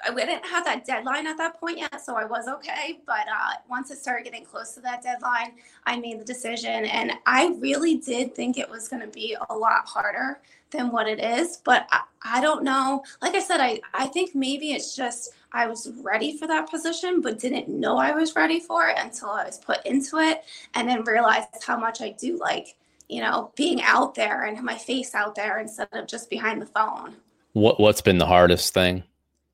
I 0.04 0.14
didn't 0.14 0.46
have 0.46 0.64
that 0.64 0.84
deadline 0.84 1.26
at 1.26 1.36
that 1.36 1.60
point 1.60 1.78
yet, 1.78 2.00
so 2.00 2.16
I 2.16 2.24
was 2.24 2.48
okay. 2.48 3.00
But 3.06 3.26
uh, 3.28 3.54
once 3.68 3.90
it 3.90 3.98
started 3.98 4.24
getting 4.24 4.44
close 4.44 4.74
to 4.74 4.80
that 4.80 5.02
deadline, 5.02 5.52
I 5.84 5.98
made 5.98 6.20
the 6.20 6.24
decision, 6.24 6.86
and 6.86 7.12
I 7.26 7.54
really 7.60 7.98
did 7.98 8.34
think 8.34 8.58
it 8.58 8.68
was 8.68 8.88
going 8.88 9.02
to 9.02 9.08
be 9.08 9.36
a 9.50 9.54
lot 9.54 9.86
harder 9.86 10.40
than 10.70 10.90
what 10.90 11.06
it 11.06 11.20
is. 11.20 11.58
But 11.58 11.86
I, 11.92 12.00
I 12.24 12.40
don't 12.40 12.64
know. 12.64 13.04
Like 13.20 13.34
I 13.34 13.40
said, 13.40 13.60
I 13.60 13.80
I 13.92 14.06
think 14.06 14.34
maybe 14.34 14.72
it's 14.72 14.96
just 14.96 15.32
I 15.52 15.66
was 15.66 15.90
ready 16.02 16.36
for 16.36 16.46
that 16.46 16.70
position, 16.70 17.20
but 17.20 17.38
didn't 17.38 17.68
know 17.68 17.98
I 17.98 18.12
was 18.12 18.34
ready 18.34 18.60
for 18.60 18.88
it 18.88 18.96
until 18.98 19.30
I 19.30 19.44
was 19.44 19.58
put 19.58 19.84
into 19.86 20.18
it, 20.18 20.44
and 20.74 20.88
then 20.88 21.04
realized 21.04 21.48
how 21.66 21.76
much 21.78 22.00
I 22.00 22.10
do 22.10 22.38
like 22.38 22.76
you 23.08 23.20
know 23.20 23.52
being 23.56 23.82
out 23.82 24.14
there 24.14 24.44
and 24.44 24.62
my 24.62 24.76
face 24.76 25.14
out 25.14 25.34
there 25.34 25.58
instead 25.58 25.88
of 25.92 26.06
just 26.06 26.30
behind 26.30 26.62
the 26.62 26.66
phone. 26.66 27.16
What 27.52 27.78
What's 27.78 28.00
been 28.00 28.18
the 28.18 28.26
hardest 28.26 28.72
thing? 28.72 29.04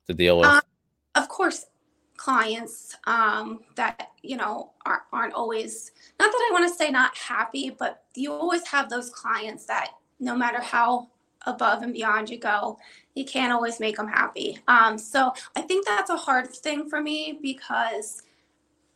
to 0.09 0.13
deal 0.13 0.39
with? 0.39 0.47
Um, 0.47 0.61
of 1.15 1.29
course, 1.29 1.67
clients 2.17 2.97
um, 3.05 3.61
that 3.75 4.09
you 4.21 4.35
know 4.35 4.71
aren't, 4.85 5.03
aren't 5.13 5.33
always 5.33 5.91
not 6.19 6.31
that 6.31 6.49
I 6.49 6.53
want 6.53 6.69
to 6.69 6.75
say 6.75 6.91
not 6.91 7.15
happy, 7.17 7.69
but 7.69 8.03
you 8.15 8.33
always 8.33 8.67
have 8.67 8.89
those 8.89 9.09
clients 9.09 9.65
that 9.67 9.91
no 10.19 10.35
matter 10.35 10.59
how 10.59 11.07
above 11.45 11.83
and 11.83 11.93
beyond 11.93 12.29
you 12.29 12.37
go, 12.37 12.77
you 13.19 13.25
can't 13.25 13.53
always 13.53 13.79
make 13.79 13.97
them 13.97 14.07
happy. 14.07 14.57
Um, 14.67 14.97
so 14.97 15.33
I 15.55 15.61
think 15.61 15.85
that's 15.85 16.09
a 16.09 16.17
hard 16.17 16.49
thing 16.51 16.89
for 16.89 17.01
me 17.01 17.37
because 17.41 18.23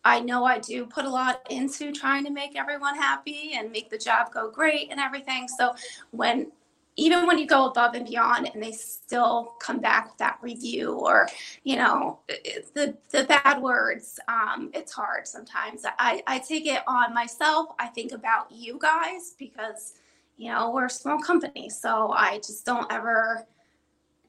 I 0.03 0.20
know 0.20 0.46
I 0.46 0.60
do 0.60 0.86
put 0.86 1.06
a 1.06 1.10
lot 1.10 1.46
into 1.50 1.92
trying 1.92 2.25
to 2.25 2.32
make 2.32 2.58
everyone 2.58 2.96
happy 2.96 3.51
and 3.56 3.72
make 3.72 3.89
the 3.89 3.98
job 3.98 4.32
go 4.34 4.50
great 4.50 4.89
and 4.89 5.00
everything. 5.00 5.48
So 5.48 5.75
when 6.12 6.51
even 6.96 7.25
when 7.25 7.39
you 7.39 7.48
go 7.48 7.65
above 7.70 7.96
and 7.96 8.06
beyond 8.06 8.50
and 8.53 8.62
they 8.62 8.72
still 8.72 9.56
come 9.60 9.80
back 9.80 10.06
with 10.06 10.18
that 10.18 10.38
review 10.42 10.94
or 10.94 11.27
you 11.63 11.75
know 11.75 12.20
the 12.75 12.96
the 13.12 13.24
bad 13.24 13.62
words 13.62 14.20
um, 14.27 14.70
it's 14.74 14.92
hard 14.92 15.27
sometimes 15.27 15.86
I, 15.98 16.22
I 16.27 16.39
take 16.39 16.68
it 16.68 16.82
on 16.88 17.13
myself 17.13 17.70
i 17.80 17.88
think 17.88 18.12
about 18.12 18.51
you 18.51 18.77
guys 18.80 19.36
because 19.39 19.96
you 20.38 20.51
know 20.51 20.72
we're 20.72 20.86
a 20.86 20.89
small 20.89 21.20
company 21.20 21.70
so 21.70 22.12
i 22.12 22.38
just 22.38 22.65
don't 22.65 22.92
ever 22.92 23.48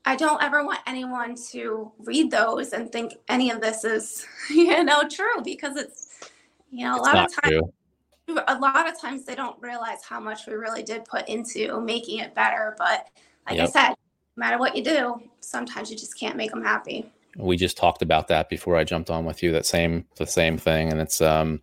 i 0.04 0.16
don't 0.16 0.42
ever 0.42 0.64
want 0.64 0.80
anyone 0.86 1.34
to 1.34 1.90
read 2.00 2.30
those 2.30 2.72
and 2.72 2.90
think 2.90 3.14
any 3.28 3.50
of 3.50 3.60
this 3.60 3.84
is 3.84 4.26
you 4.50 4.84
know 4.84 5.02
true 5.08 5.42
because 5.44 5.76
it's 5.76 6.30
you 6.70 6.84
know 6.84 6.94
a 6.94 6.96
it's 6.96 7.06
lot 7.06 7.16
of 7.16 7.42
times 7.42 7.52
true 7.52 7.72
a 8.28 8.58
lot 8.58 8.88
of 8.88 9.00
times 9.00 9.24
they 9.24 9.34
don't 9.34 9.60
realize 9.60 10.02
how 10.02 10.20
much 10.20 10.46
we 10.46 10.54
really 10.54 10.82
did 10.82 11.04
put 11.04 11.28
into 11.28 11.80
making 11.80 12.20
it 12.20 12.34
better. 12.34 12.74
But 12.78 13.08
like 13.46 13.58
yep. 13.58 13.68
I 13.68 13.70
said, 13.70 13.88
no 13.88 13.96
matter 14.36 14.58
what 14.58 14.76
you 14.76 14.82
do, 14.82 15.20
sometimes 15.40 15.90
you 15.90 15.96
just 15.96 16.18
can't 16.18 16.36
make 16.36 16.50
them 16.50 16.62
happy. 16.62 17.10
We 17.36 17.56
just 17.56 17.76
talked 17.76 18.02
about 18.02 18.28
that 18.28 18.48
before 18.48 18.76
I 18.76 18.84
jumped 18.84 19.10
on 19.10 19.24
with 19.24 19.42
you. 19.42 19.52
That 19.52 19.66
same 19.66 20.06
the 20.16 20.26
same 20.26 20.56
thing, 20.56 20.92
and 20.92 21.00
it's 21.00 21.20
um, 21.20 21.60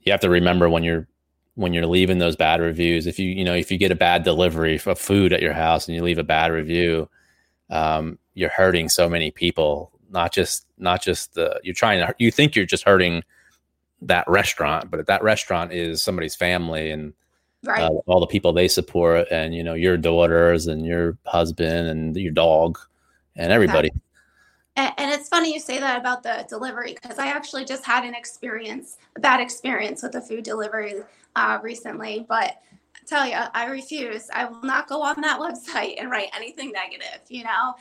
you 0.00 0.10
have 0.10 0.20
to 0.20 0.28
remember 0.28 0.68
when 0.68 0.82
you're 0.82 1.06
when 1.54 1.72
you're 1.72 1.86
leaving 1.86 2.18
those 2.18 2.34
bad 2.34 2.60
reviews. 2.60 3.06
If 3.06 3.20
you 3.20 3.28
you 3.28 3.44
know 3.44 3.54
if 3.54 3.70
you 3.70 3.78
get 3.78 3.92
a 3.92 3.96
bad 3.96 4.24
delivery 4.24 4.80
of 4.84 4.98
food 4.98 5.32
at 5.32 5.40
your 5.40 5.52
house 5.52 5.86
and 5.86 5.94
you 5.94 6.02
leave 6.02 6.18
a 6.18 6.24
bad 6.24 6.50
review, 6.50 7.08
um, 7.72 8.18
you're 8.34 8.50
hurting 8.50 8.88
so 8.88 9.08
many 9.08 9.30
people. 9.30 9.90
Not 10.10 10.32
just 10.32 10.66
not 10.78 11.02
just 11.02 11.34
the 11.34 11.58
you're 11.64 11.74
trying 11.74 12.06
to 12.06 12.14
you 12.18 12.30
think 12.30 12.54
you're 12.54 12.66
just 12.66 12.84
hurting 12.84 13.24
that 14.02 14.28
restaurant, 14.28 14.90
but 14.90 15.06
that 15.06 15.22
restaurant 15.22 15.72
is 15.72 16.02
somebody's 16.02 16.36
family 16.36 16.90
and 16.90 17.14
right. 17.64 17.82
uh, 17.82 17.88
all 18.06 18.20
the 18.20 18.26
people 18.26 18.52
they 18.52 18.68
support, 18.68 19.26
and 19.30 19.54
you 19.54 19.64
know 19.64 19.74
your 19.74 19.96
daughters 19.96 20.66
and 20.66 20.84
your 20.84 21.16
husband 21.26 21.88
and 21.88 22.14
your 22.16 22.32
dog 22.32 22.78
and 23.36 23.50
everybody. 23.50 23.88
Exactly. 23.88 24.02
And, 24.76 24.92
and 24.98 25.10
it's 25.10 25.28
funny 25.28 25.52
you 25.52 25.60
say 25.60 25.78
that 25.78 25.98
about 25.98 26.22
the 26.22 26.46
delivery 26.48 26.94
because 27.00 27.18
I 27.18 27.26
actually 27.26 27.64
just 27.64 27.84
had 27.84 28.04
an 28.04 28.14
experience, 28.14 28.98
a 29.16 29.20
bad 29.20 29.40
experience 29.40 30.02
with 30.02 30.14
a 30.14 30.20
food 30.20 30.44
delivery 30.44 31.02
uh, 31.36 31.58
recently. 31.62 32.24
But 32.28 32.56
tell 33.06 33.26
you, 33.26 33.36
I 33.54 33.66
refuse. 33.66 34.28
I 34.32 34.44
will 34.44 34.62
not 34.62 34.88
go 34.88 35.02
on 35.02 35.20
that 35.20 35.40
website 35.40 35.94
and 35.98 36.10
write 36.10 36.28
anything 36.34 36.72
negative. 36.72 37.20
You 37.28 37.44
know, 37.44 37.74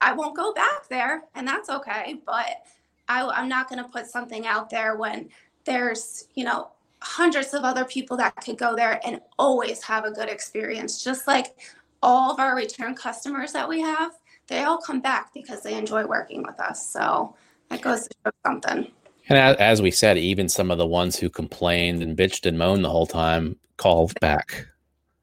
I 0.00 0.12
won't 0.12 0.36
go 0.36 0.52
back 0.52 0.88
there, 0.88 1.24
and 1.34 1.46
that's 1.46 1.68
okay. 1.68 2.16
But 2.24 2.62
I, 3.08 3.26
I'm 3.26 3.48
not 3.48 3.68
going 3.68 3.82
to 3.82 3.88
put 3.88 4.06
something 4.06 4.46
out 4.46 4.70
there 4.70 4.96
when 4.96 5.28
there's, 5.64 6.28
you 6.34 6.44
know, 6.44 6.70
hundreds 7.00 7.54
of 7.54 7.62
other 7.64 7.84
people 7.84 8.16
that 8.16 8.34
could 8.36 8.58
go 8.58 8.74
there 8.74 9.00
and 9.04 9.20
always 9.38 9.82
have 9.82 10.04
a 10.04 10.10
good 10.10 10.28
experience. 10.28 11.02
Just 11.02 11.26
like 11.26 11.58
all 12.02 12.32
of 12.32 12.40
our 12.40 12.56
return 12.56 12.94
customers 12.94 13.52
that 13.52 13.68
we 13.68 13.80
have, 13.80 14.12
they 14.48 14.64
all 14.64 14.78
come 14.78 15.00
back 15.00 15.32
because 15.34 15.62
they 15.62 15.74
enjoy 15.74 16.06
working 16.06 16.42
with 16.42 16.58
us. 16.60 16.88
So 16.88 17.34
that 17.68 17.82
goes 17.82 18.08
to 18.08 18.14
show 18.24 18.32
something. 18.44 18.90
And 19.28 19.38
as 19.38 19.82
we 19.82 19.90
said, 19.90 20.18
even 20.18 20.48
some 20.48 20.70
of 20.70 20.78
the 20.78 20.86
ones 20.86 21.16
who 21.16 21.28
complained 21.28 22.02
and 22.02 22.16
bitched 22.16 22.46
and 22.46 22.58
moaned 22.58 22.84
the 22.84 22.90
whole 22.90 23.06
time 23.06 23.56
called 23.76 24.18
back. 24.20 24.66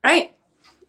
Right. 0.03 0.33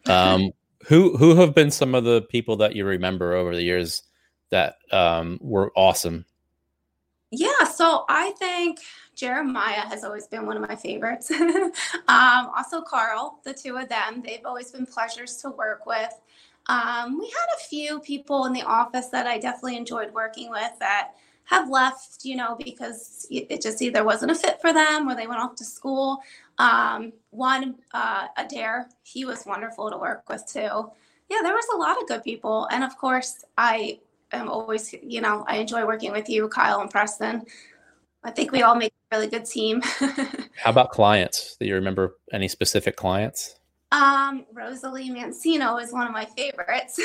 um, 0.07 0.51
who 0.87 1.17
who 1.17 1.35
have 1.35 1.55
been 1.55 1.71
some 1.71 1.95
of 1.95 2.03
the 2.03 2.21
people 2.23 2.57
that 2.57 2.75
you 2.75 2.85
remember 2.85 3.33
over 3.33 3.55
the 3.55 3.63
years 3.63 4.03
that 4.51 4.75
um, 4.91 5.39
were 5.41 5.71
awesome? 5.75 6.25
Yeah. 7.31 7.63
So 7.63 8.05
I 8.07 8.31
think 8.31 8.79
Jeremiah 9.15 9.87
has 9.87 10.03
always 10.03 10.27
been 10.27 10.45
one 10.45 10.57
of 10.57 10.67
my 10.67 10.75
favorites. 10.75 11.31
um, 11.31 11.71
also, 12.07 12.81
Carl, 12.81 13.39
the 13.43 13.53
two 13.53 13.77
of 13.77 13.89
them, 13.89 14.21
they've 14.25 14.45
always 14.45 14.71
been 14.71 14.85
pleasures 14.85 15.37
to 15.37 15.49
work 15.49 15.85
with. 15.85 16.13
Um, 16.67 17.19
we 17.19 17.25
had 17.25 17.47
a 17.57 17.63
few 17.67 17.99
people 17.99 18.45
in 18.45 18.53
the 18.53 18.63
office 18.63 19.07
that 19.07 19.27
I 19.27 19.37
definitely 19.37 19.77
enjoyed 19.77 20.11
working 20.13 20.49
with 20.49 20.71
that 20.79 21.11
have 21.45 21.69
left, 21.69 22.23
you 22.23 22.35
know, 22.35 22.55
because 22.63 23.27
it 23.29 23.61
just 23.61 23.81
either 23.81 24.03
wasn't 24.03 24.31
a 24.31 24.35
fit 24.35 24.59
for 24.61 24.73
them 24.73 25.07
or 25.07 25.15
they 25.15 25.27
went 25.27 25.39
off 25.39 25.55
to 25.55 25.63
school. 25.63 26.19
Um, 26.57 27.13
one, 27.29 27.75
uh, 27.93 28.27
Adair, 28.37 28.89
he 29.03 29.25
was 29.25 29.45
wonderful 29.45 29.89
to 29.91 29.97
work 29.97 30.27
with 30.29 30.45
too. 30.47 30.91
Yeah, 31.29 31.39
there 31.43 31.53
was 31.53 31.65
a 31.73 31.77
lot 31.77 32.01
of 32.01 32.07
good 32.07 32.23
people. 32.23 32.67
And 32.71 32.83
of 32.83 32.97
course, 32.97 33.43
I 33.57 33.99
am 34.31 34.49
always, 34.49 34.93
you 35.01 35.21
know, 35.21 35.45
I 35.47 35.57
enjoy 35.57 35.85
working 35.85 36.11
with 36.11 36.29
you, 36.29 36.47
Kyle 36.49 36.81
and 36.81 36.89
Preston. 36.89 37.45
I 38.23 38.31
think 38.31 38.51
we 38.51 38.63
all 38.63 38.75
make 38.75 38.91
a 39.11 39.17
really 39.17 39.29
good 39.29 39.45
team. 39.45 39.81
How 40.57 40.71
about 40.71 40.91
clients? 40.91 41.57
Do 41.59 41.67
you 41.67 41.75
remember 41.75 42.15
any 42.33 42.47
specific 42.47 42.95
clients? 42.95 43.55
Um, 43.91 44.45
Rosalie 44.53 45.09
Mancino 45.09 45.81
is 45.81 45.93
one 45.93 46.07
of 46.07 46.13
my 46.13 46.25
favorites. 46.25 46.99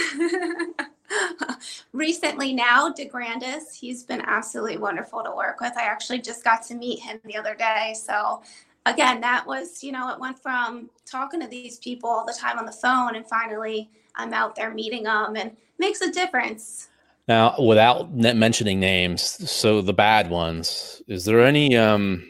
Recently, 1.92 2.52
now 2.52 2.90
DeGrandis, 2.92 3.74
he's 3.78 4.02
been 4.02 4.22
absolutely 4.22 4.78
wonderful 4.78 5.22
to 5.22 5.30
work 5.30 5.60
with. 5.60 5.72
I 5.76 5.82
actually 5.82 6.20
just 6.20 6.42
got 6.42 6.62
to 6.64 6.74
meet 6.74 7.00
him 7.00 7.20
the 7.24 7.36
other 7.36 7.54
day. 7.54 7.94
So, 7.94 8.42
again, 8.86 9.20
that 9.20 9.46
was, 9.46 9.84
you 9.84 9.92
know, 9.92 10.10
it 10.10 10.20
went 10.20 10.38
from 10.38 10.88
talking 11.04 11.40
to 11.40 11.46
these 11.46 11.78
people 11.78 12.08
all 12.08 12.24
the 12.24 12.36
time 12.38 12.58
on 12.58 12.66
the 12.66 12.72
phone, 12.72 13.16
and 13.16 13.26
finally 13.26 13.90
I'm 14.16 14.32
out 14.32 14.56
there 14.56 14.72
meeting 14.72 15.04
them 15.04 15.36
and 15.36 15.56
makes 15.78 16.00
a 16.00 16.10
difference. 16.10 16.88
Now, 17.28 17.54
without 17.60 18.12
mentioning 18.12 18.80
names, 18.80 19.22
so 19.22 19.82
the 19.82 19.92
bad 19.92 20.30
ones, 20.30 21.02
is 21.06 21.24
there 21.24 21.44
any 21.44 21.76
um, 21.76 22.28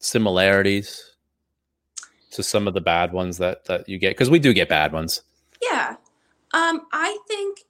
similarities 0.00 1.11
to 2.32 2.42
some 2.42 2.66
of 2.66 2.74
the 2.74 2.80
bad 2.80 3.12
ones 3.12 3.38
that 3.38 3.64
that 3.66 3.88
you 3.88 3.98
get 3.98 4.10
because 4.10 4.30
we 4.30 4.38
do 4.38 4.52
get 4.52 4.68
bad 4.68 4.92
ones. 4.92 5.22
Yeah. 5.62 5.96
Um, 6.52 6.82
I 6.92 7.16
think 7.28 7.60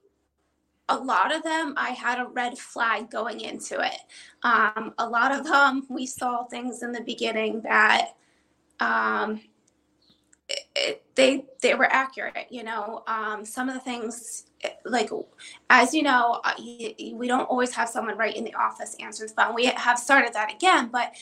a 0.89 0.97
lot 0.97 1.35
of 1.35 1.43
them 1.43 1.75
I 1.77 1.91
had 1.91 2.19
a 2.19 2.27
red 2.27 2.59
flag 2.59 3.11
going 3.11 3.41
into 3.41 3.81
it. 3.81 3.99
Um, 4.43 4.95
a 4.99 5.09
lot 5.09 5.33
of 5.33 5.45
them 5.45 5.87
we 5.89 6.07
saw 6.07 6.45
things 6.45 6.83
in 6.83 6.93
the 6.93 7.03
beginning 7.03 7.61
that 7.63 8.15
um, 8.81 9.41
it, 10.49 10.67
it, 10.75 11.03
they 11.15 11.45
they 11.61 11.75
were 11.75 11.91
accurate. 11.93 12.47
You 12.51 12.65
know, 12.65 13.03
um, 13.07 13.45
some 13.45 13.69
of 13.69 13.75
the 13.75 13.81
things 13.81 14.45
like 14.85 15.11
as 15.71 15.93
you 15.95 16.03
know, 16.03 16.41
uh, 16.45 16.55
we 16.59 17.27
don't 17.27 17.49
always 17.49 17.75
have 17.75 17.89
someone 17.89 18.17
right 18.17 18.37
in 18.37 18.45
the 18.45 18.55
office 18.55 18.97
answer 19.01 19.27
the 19.27 19.35
phone. 19.35 19.55
We 19.55 19.67
have 19.67 19.99
started 19.99 20.35
that 20.35 20.53
again, 20.53 20.89
but 20.93 21.15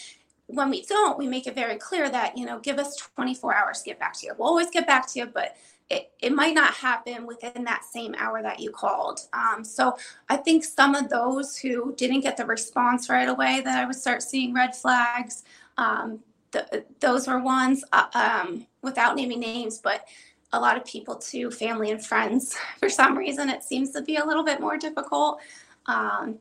when 0.52 0.70
we 0.70 0.82
don't, 0.84 1.18
we 1.18 1.26
make 1.26 1.46
it 1.46 1.54
very 1.54 1.76
clear 1.76 2.08
that 2.10 2.36
you 2.36 2.46
know, 2.46 2.58
give 2.58 2.78
us 2.78 2.96
24 2.96 3.54
hours 3.54 3.78
to 3.80 3.84
get 3.84 3.98
back 3.98 4.14
to 4.18 4.26
you. 4.26 4.34
We'll 4.38 4.48
always 4.48 4.70
get 4.70 4.86
back 4.86 5.06
to 5.12 5.18
you, 5.18 5.26
but 5.26 5.56
it, 5.90 6.12
it 6.20 6.32
might 6.32 6.54
not 6.54 6.72
happen 6.72 7.26
within 7.26 7.64
that 7.64 7.84
same 7.84 8.14
hour 8.16 8.42
that 8.42 8.60
you 8.60 8.70
called. 8.70 9.20
Um, 9.32 9.64
so 9.64 9.96
I 10.28 10.36
think 10.36 10.64
some 10.64 10.94
of 10.94 11.08
those 11.10 11.56
who 11.56 11.94
didn't 11.96 12.20
get 12.20 12.36
the 12.36 12.46
response 12.46 13.10
right 13.10 13.28
away 13.28 13.60
that 13.64 13.78
I 13.78 13.86
would 13.86 13.96
start 13.96 14.22
seeing 14.22 14.54
red 14.54 14.74
flags. 14.76 15.42
Um, 15.76 16.20
the, 16.52 16.84
those 17.00 17.26
were 17.26 17.40
ones 17.40 17.84
uh, 17.92 18.06
um, 18.14 18.66
without 18.82 19.16
naming 19.16 19.40
names, 19.40 19.78
but 19.78 20.06
a 20.52 20.60
lot 20.60 20.76
of 20.76 20.84
people 20.84 21.16
too, 21.16 21.50
family 21.50 21.90
and 21.90 22.04
friends. 22.04 22.56
For 22.78 22.88
some 22.88 23.18
reason, 23.18 23.48
it 23.48 23.64
seems 23.64 23.90
to 23.92 24.02
be 24.02 24.16
a 24.16 24.24
little 24.24 24.44
bit 24.44 24.60
more 24.60 24.76
difficult. 24.76 25.40
Um, 25.86 26.38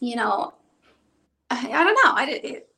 you 0.00 0.16
know, 0.16 0.54
I, 1.50 1.70
I, 1.70 1.84
don't 1.84 1.98
know. 2.04 2.12
I, 2.12 2.40
it, 2.42 2.68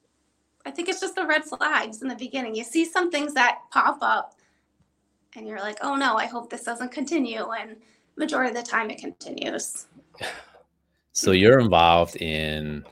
I 0.66 0.73
think 0.73 0.88
it's 0.88 1.00
just 1.00 1.14
the 1.14 1.25
red 1.25 1.44
flags 1.44 2.02
in 2.02 2.08
the 2.08 2.16
beginning. 2.16 2.56
You 2.56 2.64
see 2.64 2.85
some 2.85 3.11
things 3.11 3.32
that 3.35 3.61
pop 3.70 3.99
up 4.02 4.35
and 5.37 5.46
you're 5.46 5.61
like, 5.61 5.78
oh 5.80 5.94
no, 5.94 6.16
I 6.16 6.26
hope 6.26 6.50
this 6.50 6.64
doesn't 6.64 6.90
continue. 6.90 7.50
And 7.52 7.76
majority 8.16 8.50
of 8.50 8.56
the 8.56 8.68
time 8.68 8.90
it 8.90 8.99
continues. 8.99 9.87
So 11.12 11.30
you're 11.30 11.58
involved 11.61 12.16
in 12.16 12.85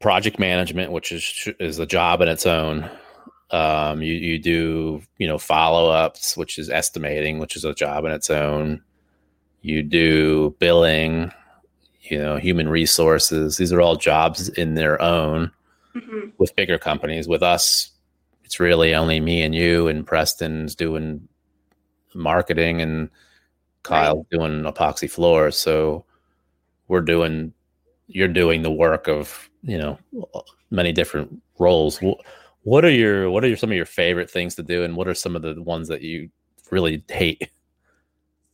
project 0.00 0.38
management, 0.38 0.90
which 0.90 1.12
is 1.12 1.50
is 1.60 1.78
a 1.78 1.84
job 1.84 2.22
in 2.22 2.28
its 2.28 2.46
own. 2.46 2.88
Um, 3.50 4.00
you 4.00 4.14
you 4.14 4.38
do 4.38 5.02
you 5.18 5.26
know 5.26 5.36
follow 5.36 5.90
ups, 5.90 6.34
which 6.34 6.58
is 6.58 6.70
estimating, 6.70 7.38
which 7.38 7.56
is 7.56 7.64
a 7.66 7.74
job 7.74 8.06
in 8.06 8.10
its 8.10 8.30
own. 8.30 8.82
You 9.60 9.82
do 9.82 10.56
billing, 10.58 11.30
you 12.04 12.16
know, 12.16 12.38
human 12.38 12.70
resources. 12.70 13.58
These 13.58 13.70
are 13.70 13.82
all 13.82 13.96
jobs 13.96 14.48
in 14.48 14.72
their 14.72 14.98
own. 15.02 15.50
Mm-hmm. 15.96 16.30
With 16.38 16.56
bigger 16.56 16.78
companies, 16.78 17.28
with 17.28 17.42
us, 17.42 17.92
it's 18.44 18.60
really 18.60 18.94
only 18.94 19.20
me 19.20 19.42
and 19.42 19.54
you 19.54 19.88
and 19.88 20.06
Preston's 20.06 20.74
doing 20.74 21.28
marketing 22.14 22.80
and 22.80 23.10
Kyle 23.82 24.16
right. 24.16 24.30
doing 24.30 24.62
epoxy 24.62 25.10
floors. 25.10 25.56
So 25.56 26.04
we're 26.88 27.00
doing, 27.00 27.52
you're 28.08 28.28
doing 28.28 28.62
the 28.62 28.70
work 28.70 29.08
of, 29.08 29.48
you 29.62 29.78
know, 29.78 29.98
many 30.70 30.92
different 30.92 31.40
roles. 31.58 32.00
What 32.62 32.84
are 32.84 32.90
your, 32.90 33.30
what 33.30 33.44
are 33.44 33.48
your, 33.48 33.56
some 33.56 33.70
of 33.70 33.76
your 33.76 33.86
favorite 33.86 34.30
things 34.30 34.54
to 34.56 34.62
do? 34.62 34.84
And 34.84 34.96
what 34.96 35.08
are 35.08 35.14
some 35.14 35.36
of 35.36 35.42
the 35.42 35.60
ones 35.62 35.88
that 35.88 36.02
you 36.02 36.30
really 36.70 37.02
hate? 37.08 37.50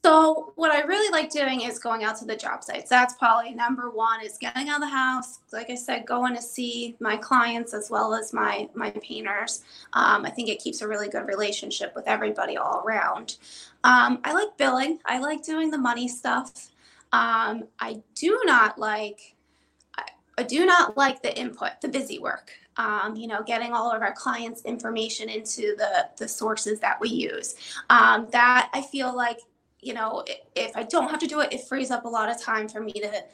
So 0.03 0.55
what 0.57 0.71
I 0.71 0.81
really 0.83 1.11
like 1.13 1.31
doing 1.31 1.61
is 1.61 1.79
going 1.79 2.05
out 2.05 2.17
to 2.21 2.25
the 2.25 2.37
job 2.37 2.65
sites. 2.65 2.89
That's 2.89 3.15
probably 3.15 3.53
number 3.53 3.91
one 3.91 4.25
is 4.25 4.39
getting 4.39 4.71
out 4.71 4.77
of 4.77 4.89
the 4.89 4.95
house. 4.95 5.41
Like 5.53 5.69
I 5.69 5.75
said, 5.75 6.07
going 6.07 6.35
to 6.35 6.41
see 6.41 6.97
my 7.01 7.19
clients 7.19 7.75
as 7.75 7.91
well 7.91 8.15
as 8.15 8.33
my 8.33 8.69
my 8.75 8.91
painters. 8.91 9.63
Um, 9.93 10.25
I 10.25 10.31
think 10.31 10.49
it 10.49 10.59
keeps 10.59 10.81
a 10.81 10.89
really 10.89 11.11
good 11.11 11.27
relationship 11.27 11.93
with 11.95 12.09
everybody 12.09 12.57
all 12.57 12.83
around. 12.87 13.37
Um, 13.85 14.21
I 14.25 14.33
like 14.33 14.57
billing. 14.57 15.01
I 15.05 15.19
like 15.19 15.45
doing 15.45 15.71
the 15.71 15.79
money 15.79 16.09
stuff. 16.09 16.71
Um, 17.13 17.65
I 17.79 18.03
do 18.15 18.41
not 18.45 18.79
like. 18.79 19.35
I, 19.99 20.05
I 20.39 20.43
do 20.45 20.65
not 20.65 20.97
like 20.97 21.23
the 21.23 21.39
input, 21.39 21.73
the 21.83 21.89
busy 21.89 22.19
work. 22.19 22.53
Um, 22.79 23.17
you 23.17 23.27
know, 23.27 23.43
getting 23.43 23.75
all 23.75 23.91
of 23.93 24.01
our 24.01 24.15
clients' 24.15 24.63
information 24.63 25.29
into 25.29 25.75
the 25.77 26.09
the 26.17 26.27
sources 26.27 26.81
that 26.81 26.99
we 27.03 27.11
use. 27.11 27.55
Um, 27.91 28.29
that 28.33 28.71
I 28.73 28.81
feel 28.81 29.15
like 29.15 29.41
you 29.83 29.95
know, 29.95 30.25
if 30.55 30.77
I 30.77 30.83
don't 30.83 31.11
have 31.11 31.21
to 31.21 31.27
do 31.27 31.41
it, 31.41 31.53
it 31.53 31.67
frees 31.67 31.91
up 31.91 32.05
a 32.05 32.09
lot 32.09 32.29
of 32.29 32.41
time 32.41 32.69
for 32.69 32.81
me 32.81 32.93
to 32.93 33.25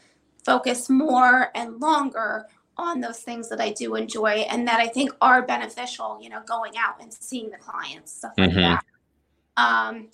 focus 0.44 0.88
more 0.88 1.50
and 1.54 1.80
longer 1.80 2.46
on 2.76 3.00
those 3.00 3.20
things 3.20 3.48
that 3.48 3.61
I 3.61 3.72
do 3.72 3.94
enjoy 3.94 4.46
and 4.50 4.66
that 4.68 4.80
I 4.80 4.87
think 4.87 5.11
are 5.20 5.42
beneficial, 5.42 6.18
you 6.20 6.28
know, 6.28 6.42
going 6.46 6.74
out 6.78 7.00
and 7.00 7.12
seeing 7.12 7.50
the 7.50 7.56
clients, 7.56 8.12
stuff 8.12 8.32
like 8.37 8.50
mm-hmm. 8.50 8.61
that. 8.61 8.85
Um, 9.56 10.09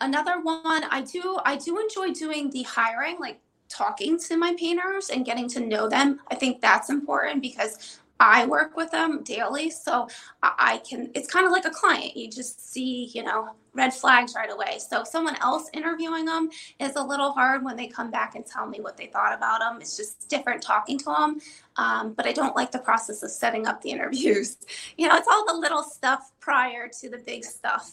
another 0.00 0.40
one 0.40 0.84
I 0.84 1.02
do, 1.02 1.38
I 1.44 1.56
do 1.56 1.80
enjoy 1.80 2.12
doing 2.12 2.50
the 2.50 2.62
hiring, 2.62 3.18
like 3.18 3.40
talking 3.68 4.18
to 4.20 4.36
my 4.36 4.54
painters 4.58 5.10
and 5.10 5.26
getting 5.26 5.48
to 5.50 5.60
know 5.60 5.88
them. 5.88 6.20
I 6.30 6.36
think 6.36 6.60
that's 6.60 6.90
important 6.90 7.42
because 7.42 7.98
I 8.20 8.46
work 8.46 8.76
with 8.76 8.90
them 8.90 9.22
daily. 9.24 9.70
So 9.70 10.08
I 10.42 10.80
can, 10.88 11.10
it's 11.14 11.30
kind 11.30 11.46
of 11.46 11.52
like 11.52 11.64
a 11.64 11.70
client. 11.70 12.16
You 12.16 12.30
just 12.30 12.72
see, 12.72 13.10
you 13.14 13.22
know, 13.22 13.50
red 13.74 13.92
flags 13.92 14.34
right 14.36 14.50
away. 14.50 14.78
So 14.78 15.02
someone 15.02 15.36
else 15.42 15.68
interviewing 15.72 16.24
them 16.24 16.48
is 16.78 16.94
a 16.94 17.02
little 17.02 17.32
hard 17.32 17.64
when 17.64 17.76
they 17.76 17.88
come 17.88 18.10
back 18.10 18.36
and 18.36 18.46
tell 18.46 18.66
me 18.66 18.80
what 18.80 18.96
they 18.96 19.06
thought 19.06 19.36
about 19.36 19.58
them. 19.58 19.80
It's 19.80 19.96
just 19.96 20.28
different 20.28 20.62
talking 20.62 20.96
to 20.98 21.04
them. 21.04 21.40
Um, 21.76 22.12
but 22.12 22.26
I 22.26 22.32
don't 22.32 22.54
like 22.54 22.70
the 22.70 22.78
process 22.78 23.22
of 23.24 23.30
setting 23.30 23.66
up 23.66 23.82
the 23.82 23.90
interviews. 23.90 24.56
You 24.96 25.08
know, 25.08 25.16
it's 25.16 25.26
all 25.28 25.44
the 25.44 25.54
little 25.58 25.82
stuff 25.82 26.30
prior 26.38 26.88
to 26.88 27.10
the 27.10 27.18
big 27.18 27.44
stuff. 27.44 27.92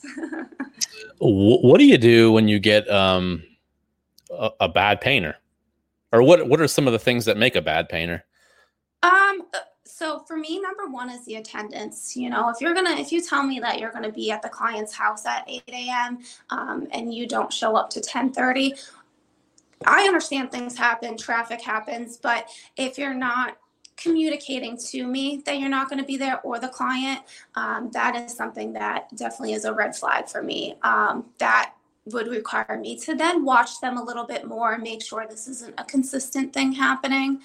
what 1.17 1.79
do 1.79 1.85
you 1.85 1.97
do 1.97 2.31
when 2.31 2.47
you 2.47 2.59
get 2.59 2.87
um, 2.89 3.43
a, 4.29 4.51
a 4.61 4.69
bad 4.69 5.01
painter? 5.01 5.35
Or 6.11 6.21
what, 6.21 6.47
what 6.47 6.61
are 6.61 6.67
some 6.67 6.85
of 6.85 6.93
the 6.93 6.99
things 6.99 7.25
that 7.25 7.37
make 7.37 7.55
a 7.55 7.61
bad 7.61 7.89
painter? 7.89 8.23
Um, 9.03 9.41
so 10.01 10.17
for 10.27 10.35
me, 10.35 10.59
number 10.59 10.87
one 10.87 11.11
is 11.11 11.23
the 11.25 11.35
attendance. 11.35 12.17
You 12.17 12.31
know, 12.31 12.49
if 12.49 12.59
you're 12.59 12.73
gonna, 12.73 12.95
if 12.95 13.11
you 13.11 13.21
tell 13.21 13.43
me 13.43 13.59
that 13.59 13.77
you're 13.77 13.91
gonna 13.91 14.11
be 14.11 14.31
at 14.31 14.41
the 14.41 14.49
client's 14.49 14.95
house 14.95 15.27
at 15.27 15.47
8 15.47 15.61
a.m. 15.67 16.17
Um, 16.49 16.87
and 16.89 17.13
you 17.13 17.27
don't 17.27 17.53
show 17.53 17.75
up 17.75 17.91
to 17.91 18.01
10:30, 18.01 18.73
I 19.85 20.05
understand 20.05 20.51
things 20.51 20.75
happen, 20.75 21.17
traffic 21.17 21.61
happens, 21.61 22.17
but 22.17 22.49
if 22.77 22.97
you're 22.97 23.13
not 23.13 23.57
communicating 23.95 24.75
to 24.89 25.05
me 25.05 25.43
that 25.45 25.59
you're 25.59 25.69
not 25.69 25.87
going 25.87 25.99
to 25.99 26.05
be 26.05 26.17
there 26.17 26.41
or 26.41 26.57
the 26.57 26.69
client, 26.69 27.19
um, 27.53 27.91
that 27.93 28.15
is 28.15 28.35
something 28.35 28.73
that 28.73 29.15
definitely 29.15 29.53
is 29.53 29.65
a 29.65 29.73
red 29.73 29.95
flag 29.95 30.27
for 30.27 30.41
me. 30.41 30.77
Um, 30.81 31.25
that 31.37 31.73
would 32.05 32.27
require 32.27 32.79
me 32.81 32.97
to 32.97 33.13
then 33.13 33.45
watch 33.45 33.79
them 33.79 33.97
a 33.97 34.03
little 34.03 34.25
bit 34.25 34.47
more 34.47 34.73
and 34.73 34.81
make 34.81 35.03
sure 35.03 35.27
this 35.29 35.47
isn't 35.47 35.75
a 35.77 35.83
consistent 35.83 36.53
thing 36.53 36.71
happening. 36.71 37.41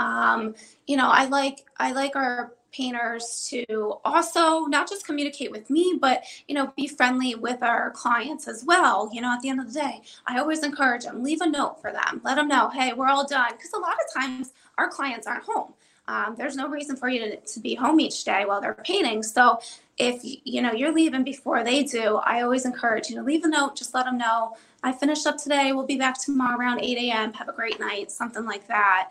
Um, 0.00 0.54
you 0.88 0.96
know, 0.96 1.08
I 1.08 1.26
like 1.26 1.66
I 1.78 1.92
like 1.92 2.16
our 2.16 2.54
painters 2.72 3.48
to 3.50 3.94
also 4.04 4.64
not 4.66 4.88
just 4.88 5.04
communicate 5.04 5.50
with 5.50 5.68
me 5.70 5.98
but 6.00 6.22
you 6.46 6.54
know 6.54 6.72
be 6.76 6.86
friendly 6.86 7.34
with 7.34 7.62
our 7.62 7.90
clients 7.90 8.48
as 8.48 8.64
well. 8.64 9.10
You 9.12 9.20
know 9.20 9.32
at 9.32 9.40
the 9.42 9.48
end 9.48 9.60
of 9.60 9.72
the 9.72 9.80
day 9.80 10.02
i 10.26 10.38
always 10.38 10.62
encourage 10.62 11.04
them 11.04 11.22
leave 11.22 11.40
a 11.40 11.48
note 11.48 11.80
for 11.80 11.92
them. 11.92 12.20
Let 12.24 12.36
them 12.36 12.48
know 12.48 12.70
hey 12.70 12.92
we're 12.92 13.08
all 13.08 13.26
done. 13.26 13.52
Because 13.52 13.72
a 13.72 13.78
lot 13.78 13.94
of 13.94 14.20
times 14.20 14.52
our 14.78 14.88
clients 14.88 15.26
aren't 15.26 15.44
home. 15.44 15.74
Um, 16.08 16.34
there's 16.36 16.56
no 16.56 16.68
reason 16.68 16.96
for 16.96 17.08
you 17.08 17.20
to, 17.20 17.36
to 17.36 17.60
be 17.60 17.74
home 17.74 18.00
each 18.00 18.24
day 18.24 18.44
while 18.44 18.60
they're 18.60 18.74
painting. 18.74 19.22
So 19.22 19.60
if 20.00 20.22
you 20.22 20.62
know 20.62 20.72
you're 20.72 20.94
leaving 20.94 21.22
before 21.22 21.62
they 21.62 21.84
do 21.84 22.16
i 22.24 22.40
always 22.40 22.64
encourage 22.64 23.10
you 23.10 23.16
to 23.16 23.22
leave 23.22 23.44
a 23.44 23.48
note 23.48 23.76
just 23.76 23.92
let 23.92 24.06
them 24.06 24.16
know 24.16 24.56
i 24.82 24.90
finished 24.90 25.26
up 25.26 25.36
today. 25.36 25.72
We'll 25.72 25.86
be 25.86 25.98
back 25.98 26.18
tomorrow 26.18 26.58
around 26.58 26.80
8 26.80 26.96
a.m 26.96 27.32
have 27.34 27.48
a 27.48 27.52
great 27.52 27.78
night 27.78 28.10
something 28.10 28.46
like 28.46 28.66
that 28.68 29.10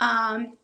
um, 0.00 0.56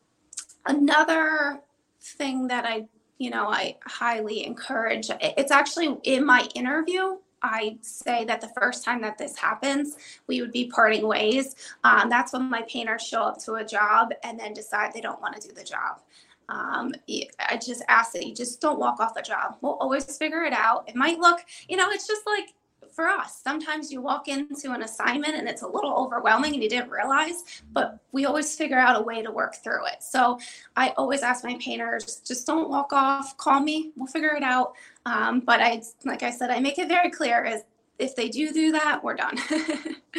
another 0.66 1.60
thing 2.00 2.48
that 2.48 2.64
I, 2.64 2.86
you 3.18 3.30
know, 3.30 3.48
I 3.48 3.76
highly 3.84 4.46
encourage, 4.46 5.10
it's 5.20 5.52
actually 5.52 5.96
in 6.04 6.24
my 6.24 6.48
interview. 6.54 7.16
I 7.42 7.78
say 7.80 8.24
that 8.26 8.40
the 8.40 8.52
first 8.56 8.84
time 8.84 9.02
that 9.02 9.18
this 9.18 9.36
happens, 9.36 9.96
we 10.28 10.40
would 10.40 10.52
be 10.52 10.66
parting 10.66 11.06
ways. 11.06 11.56
Um, 11.82 12.08
that's 12.08 12.32
when 12.32 12.48
my 12.48 12.62
painters 12.62 13.02
show 13.02 13.22
up 13.22 13.38
to 13.44 13.54
a 13.54 13.64
job 13.64 14.12
and 14.22 14.38
then 14.38 14.54
decide 14.54 14.92
they 14.92 15.00
don't 15.00 15.20
want 15.20 15.40
to 15.40 15.48
do 15.48 15.54
the 15.54 15.64
job. 15.64 16.00
Um, 16.48 16.92
I 17.40 17.56
just 17.56 17.82
ask 17.88 18.12
that 18.12 18.26
you 18.26 18.34
just 18.34 18.60
don't 18.60 18.78
walk 18.78 19.00
off 19.00 19.14
the 19.14 19.22
job. 19.22 19.56
We'll 19.60 19.74
always 19.74 20.16
figure 20.16 20.42
it 20.42 20.52
out. 20.52 20.88
It 20.88 20.94
might 20.94 21.18
look, 21.18 21.40
you 21.68 21.76
know, 21.76 21.90
it's 21.90 22.06
just 22.06 22.22
like 22.26 22.52
for 22.92 23.08
us. 23.08 23.40
Sometimes 23.42 23.90
you 23.90 24.00
walk 24.00 24.28
into 24.28 24.72
an 24.72 24.82
assignment 24.82 25.34
and 25.34 25.48
it's 25.48 25.62
a 25.62 25.66
little 25.66 25.92
overwhelming 25.94 26.54
and 26.54 26.62
you 26.62 26.68
didn't 26.68 26.90
realize, 26.90 27.62
but 27.72 27.98
we 28.12 28.26
always 28.26 28.54
figure 28.54 28.78
out 28.78 29.00
a 29.00 29.02
way 29.02 29.22
to 29.22 29.30
work 29.30 29.56
through 29.56 29.86
it. 29.86 30.02
So 30.02 30.38
I 30.76 30.90
always 30.96 31.22
ask 31.22 31.44
my 31.44 31.56
painters, 31.58 32.16
just 32.26 32.46
don't 32.46 32.68
walk 32.68 32.92
off, 32.92 33.36
call 33.38 33.60
me, 33.60 33.92
we'll 33.96 34.06
figure 34.06 34.34
it 34.36 34.42
out. 34.42 34.74
Um, 35.06 35.40
but 35.40 35.60
I, 35.60 35.82
like 36.04 36.22
I 36.22 36.30
said, 36.30 36.50
I 36.50 36.60
make 36.60 36.78
it 36.78 36.88
very 36.88 37.10
clear 37.10 37.44
is 37.44 37.62
if 37.98 38.14
they 38.16 38.28
do 38.28 38.52
do 38.52 38.72
that, 38.72 39.02
we're 39.02 39.14
done. 39.14 39.36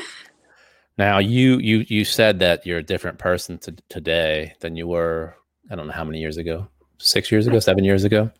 now 0.98 1.20
you, 1.20 1.58
you, 1.60 1.86
you 1.88 2.06
said 2.06 2.40
that 2.40 2.66
you're 2.66 2.80
a 2.80 2.84
different 2.84 3.20
person 3.20 3.58
to, 3.60 3.76
today 3.90 4.54
than 4.60 4.76
you 4.76 4.88
were, 4.88 5.36
I 5.70 5.76
don't 5.76 5.88
know 5.88 5.94
how 5.94 6.04
many 6.04 6.20
years 6.20 6.38
ago, 6.38 6.68
six 6.98 7.32
years 7.32 7.48
ago, 7.48 7.60
seven 7.60 7.84
years 7.84 8.04
ago. 8.04 8.32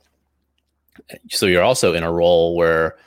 so 1.30 1.46
you're 1.46 1.64
also 1.64 1.94
in 1.94 2.04
a 2.04 2.12
role 2.12 2.56
where 2.56 2.98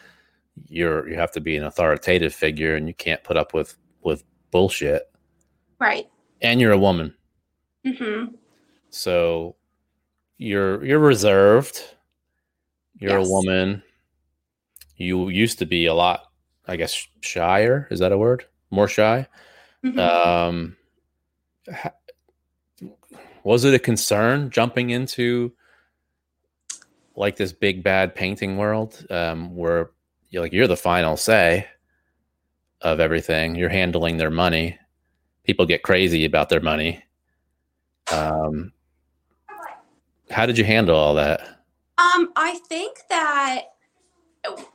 you're 0.69 1.09
you 1.09 1.16
have 1.16 1.33
to 1.33 1.40
be 1.40 1.57
an 1.57 1.64
authoritative 1.64 2.35
figure 2.35 2.75
and 2.77 2.88
you 2.88 2.95
can't 2.95 3.23
put 3.25 3.37
up 3.37 3.55
with 3.55 3.77
with 4.03 4.25
bullshit. 4.51 5.11
Right. 5.79 6.09
And 6.42 6.61
you're 6.61 6.73
a 6.73 6.79
woman. 6.79 7.14
Mm-hmm. 7.85 8.35
so 8.90 9.55
you're 10.38 10.85
you're 10.85 10.99
reserved. 10.99 11.81
You're 12.99 13.21
yes. 13.21 13.29
a 13.29 13.31
woman. 13.31 13.83
You 14.97 15.29
used 15.29 15.59
to 15.61 15.66
be 15.66 15.87
a 15.87 15.95
lot 15.95 16.25
i 16.69 16.77
guess 16.77 17.07
shyer. 17.21 17.87
Is 17.90 18.01
that 18.01 18.12
a 18.12 18.19
word? 18.19 18.45
More 18.71 18.88
shy? 18.88 19.29
Mm-hmm. 19.85 19.99
um 20.01 20.77
was 23.45 23.64
it 23.64 23.75
a 23.75 23.79
concern 23.79 24.51
jumping 24.51 24.90
into 24.90 25.53
like 27.14 27.37
this 27.37 27.53
big 27.53 27.83
bad 27.83 28.14
painting 28.14 28.57
world 28.57 29.07
um, 29.11 29.55
where 29.55 29.90
you're 30.31 30.43
like 30.43 30.53
you're 30.53 30.67
the 30.67 30.77
final 30.77 31.17
say 31.17 31.67
of 32.81 33.01
everything. 33.01 33.55
You're 33.55 33.69
handling 33.69 34.17
their 34.17 34.31
money. 34.31 34.79
People 35.45 35.67
get 35.67 35.83
crazy 35.83 36.25
about 36.25 36.49
their 36.49 36.61
money. 36.61 37.03
Um, 38.12 38.73
how 40.31 40.47
did 40.47 40.59
you 40.59 40.65
handle 40.65 40.97
all 40.97 41.15
that? 41.15 41.41
Um, 41.99 42.33
I 42.37 42.59
think 42.69 42.99
that 43.09 43.62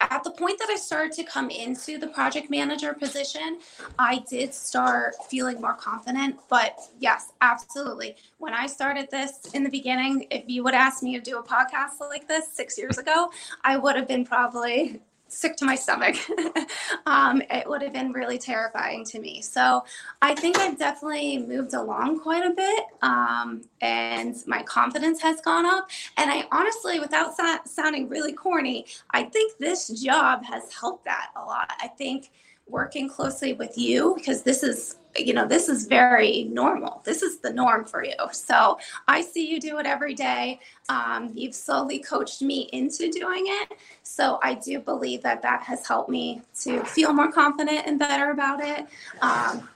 at 0.02 0.24
the 0.24 0.32
point 0.32 0.60
that 0.60 0.70
I 0.70 0.76
started 0.76 1.14
to 1.14 1.24
come 1.24 1.50
into 1.50 1.98
the 1.98 2.08
project 2.08 2.50
manager 2.50 2.94
position, 2.94 3.60
I 3.98 4.24
did 4.30 4.54
start 4.54 5.16
feeling 5.30 5.62
more 5.62 5.76
confident. 5.76 6.38
But 6.50 6.80
yes, 7.00 7.32
absolutely. 7.42 8.16
When 8.40 8.54
I 8.54 8.68
started 8.68 9.10
this 9.12 9.40
in 9.54 9.64
the 9.64 9.70
beginning, 9.70 10.28
if 10.32 10.44
you 10.48 10.64
would 10.64 10.74
ask 10.74 11.04
me 11.04 11.18
to 11.18 11.22
do 11.22 11.38
a 11.38 11.44
podcast 11.44 12.00
like 12.00 12.28
this 12.28 12.52
six 12.52 12.78
years 12.78 12.98
ago, 12.98 13.32
I 13.64 13.78
would 13.78 13.96
have 13.96 14.08
been 14.08 14.26
probably 14.26 15.00
sick 15.32 15.56
to 15.58 15.66
my 15.66 15.76
stomach. 15.76 16.16
um, 17.06 17.42
it 17.50 17.68
would 17.68 17.82
have 17.82 17.94
been 17.94 18.12
really 18.12 18.38
terrifying 18.38 19.06
to 19.06 19.20
me. 19.20 19.42
So 19.42 19.84
I 20.22 20.36
think 20.36 20.60
I've 20.60 20.78
definitely 20.78 21.40
moved 21.40 21.74
along 21.74 22.20
quite 22.20 22.46
a 22.46 22.54
bit, 22.54 22.84
um, 23.02 23.62
and 23.82 24.36
my 24.46 24.62
confidence 24.64 25.22
has 25.22 25.42
gone 25.42 25.66
up. 25.66 25.90
And 26.18 26.30
I 26.30 26.46
honestly, 26.52 27.00
without 27.00 27.36
so- 27.36 27.60
sounding 27.66 28.10
really 28.10 28.34
corny, 28.34 28.86
I 29.12 29.24
think 29.24 29.58
this 29.58 29.88
job 29.88 30.44
has 30.44 30.72
helped 30.74 31.06
that 31.06 31.30
a 31.36 31.46
lot. 31.46 31.72
I 31.82 31.88
think 31.88 32.32
working 32.68 33.10
closely 33.10 33.54
with 33.54 33.78
you 33.78 34.16
because 34.18 34.44
this 34.44 34.64
is 34.64 34.98
you 35.16 35.34
know 35.34 35.48
this 35.48 35.70
is 35.70 35.88
very 35.88 36.44
normal. 36.46 37.02
This 37.04 37.22
is 37.22 37.40
the 37.40 37.52
norm 37.52 37.86
for 37.86 38.04
you. 38.04 38.14
So 38.32 38.78
i 39.08 39.22
see 39.22 39.50
you 39.50 39.60
do 39.60 39.80
it 39.80 39.86
every 39.86 40.14
day. 40.14 40.60
Um, 40.90 41.32
you've 41.36 41.56
slowly 41.56 42.00
coached 42.00 42.42
me 42.42 42.70
into 42.74 43.10
doing 43.12 43.44
it. 43.48 43.74
So 44.04 44.40
i 44.44 44.54
do 44.54 44.80
believe 44.80 45.22
that 45.24 45.42
that 45.42 45.64
has 45.64 45.86
helped 45.88 46.10
me 46.10 46.42
to 46.62 46.84
feel 46.86 47.14
more 47.14 47.32
confident 47.32 47.84
and 47.86 48.00
better 48.00 48.32
about 48.32 48.62
it. 48.62 48.86
Um, 49.22 49.68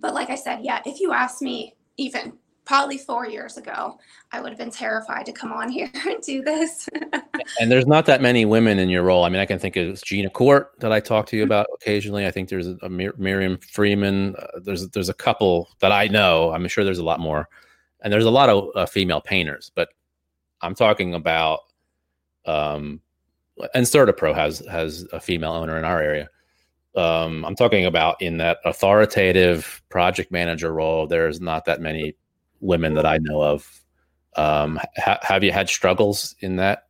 but 0.00 0.12
like 0.12 0.28
i 0.28 0.34
said 0.34 0.58
yeah 0.62 0.80
if 0.84 1.00
you 1.00 1.12
ask 1.12 1.40
me 1.40 1.74
even 1.96 2.32
probably 2.64 2.98
four 2.98 3.26
years 3.26 3.56
ago, 3.56 3.98
I 4.32 4.40
would 4.40 4.50
have 4.50 4.58
been 4.58 4.70
terrified 4.70 5.26
to 5.26 5.32
come 5.32 5.52
on 5.52 5.68
here 5.68 5.90
and 6.06 6.20
do 6.22 6.42
this. 6.42 6.88
and 7.60 7.70
there's 7.70 7.86
not 7.86 8.06
that 8.06 8.22
many 8.22 8.44
women 8.44 8.78
in 8.78 8.88
your 8.88 9.02
role. 9.02 9.24
I 9.24 9.28
mean, 9.28 9.40
I 9.40 9.46
can 9.46 9.58
think 9.58 9.76
of 9.76 10.02
Gina 10.02 10.30
Court 10.30 10.72
that 10.80 10.92
I 10.92 11.00
talk 11.00 11.26
to 11.26 11.36
you 11.36 11.42
mm-hmm. 11.42 11.52
about 11.52 11.66
occasionally. 11.74 12.26
I 12.26 12.30
think 12.30 12.48
there's 12.48 12.66
a, 12.66 12.76
a 12.82 12.88
Mir- 12.88 13.14
Miriam 13.18 13.58
Freeman. 13.58 14.36
Uh, 14.36 14.60
there's 14.62 14.88
there's 14.90 15.08
a 15.08 15.14
couple 15.14 15.68
that 15.80 15.92
I 15.92 16.08
know. 16.08 16.52
I'm 16.52 16.66
sure 16.68 16.84
there's 16.84 16.98
a 16.98 17.04
lot 17.04 17.20
more, 17.20 17.48
and 18.00 18.12
there's 18.12 18.24
a 18.24 18.30
lot 18.30 18.48
of 18.48 18.68
uh, 18.74 18.86
female 18.86 19.20
painters. 19.20 19.70
But 19.74 19.90
I'm 20.60 20.74
talking 20.74 21.14
about, 21.14 21.60
um, 22.46 23.00
and 23.74 23.86
CertaPro 23.86 24.34
has 24.34 24.60
has 24.70 25.06
a 25.12 25.20
female 25.20 25.52
owner 25.52 25.78
in 25.78 25.84
our 25.84 26.00
area. 26.00 26.30
Um, 26.96 27.44
I'm 27.44 27.56
talking 27.56 27.86
about 27.86 28.22
in 28.22 28.36
that 28.36 28.58
authoritative 28.64 29.82
project 29.88 30.30
manager 30.30 30.72
role. 30.72 31.08
There's 31.08 31.40
not 31.40 31.64
that 31.64 31.80
many 31.80 32.14
women 32.64 32.94
that 32.94 33.06
I 33.06 33.18
know 33.18 33.42
of. 33.42 33.80
Um, 34.36 34.80
ha- 34.96 35.20
have 35.22 35.44
you 35.44 35.52
had 35.52 35.68
struggles 35.68 36.34
in 36.40 36.56
that 36.56 36.86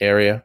area? 0.00 0.44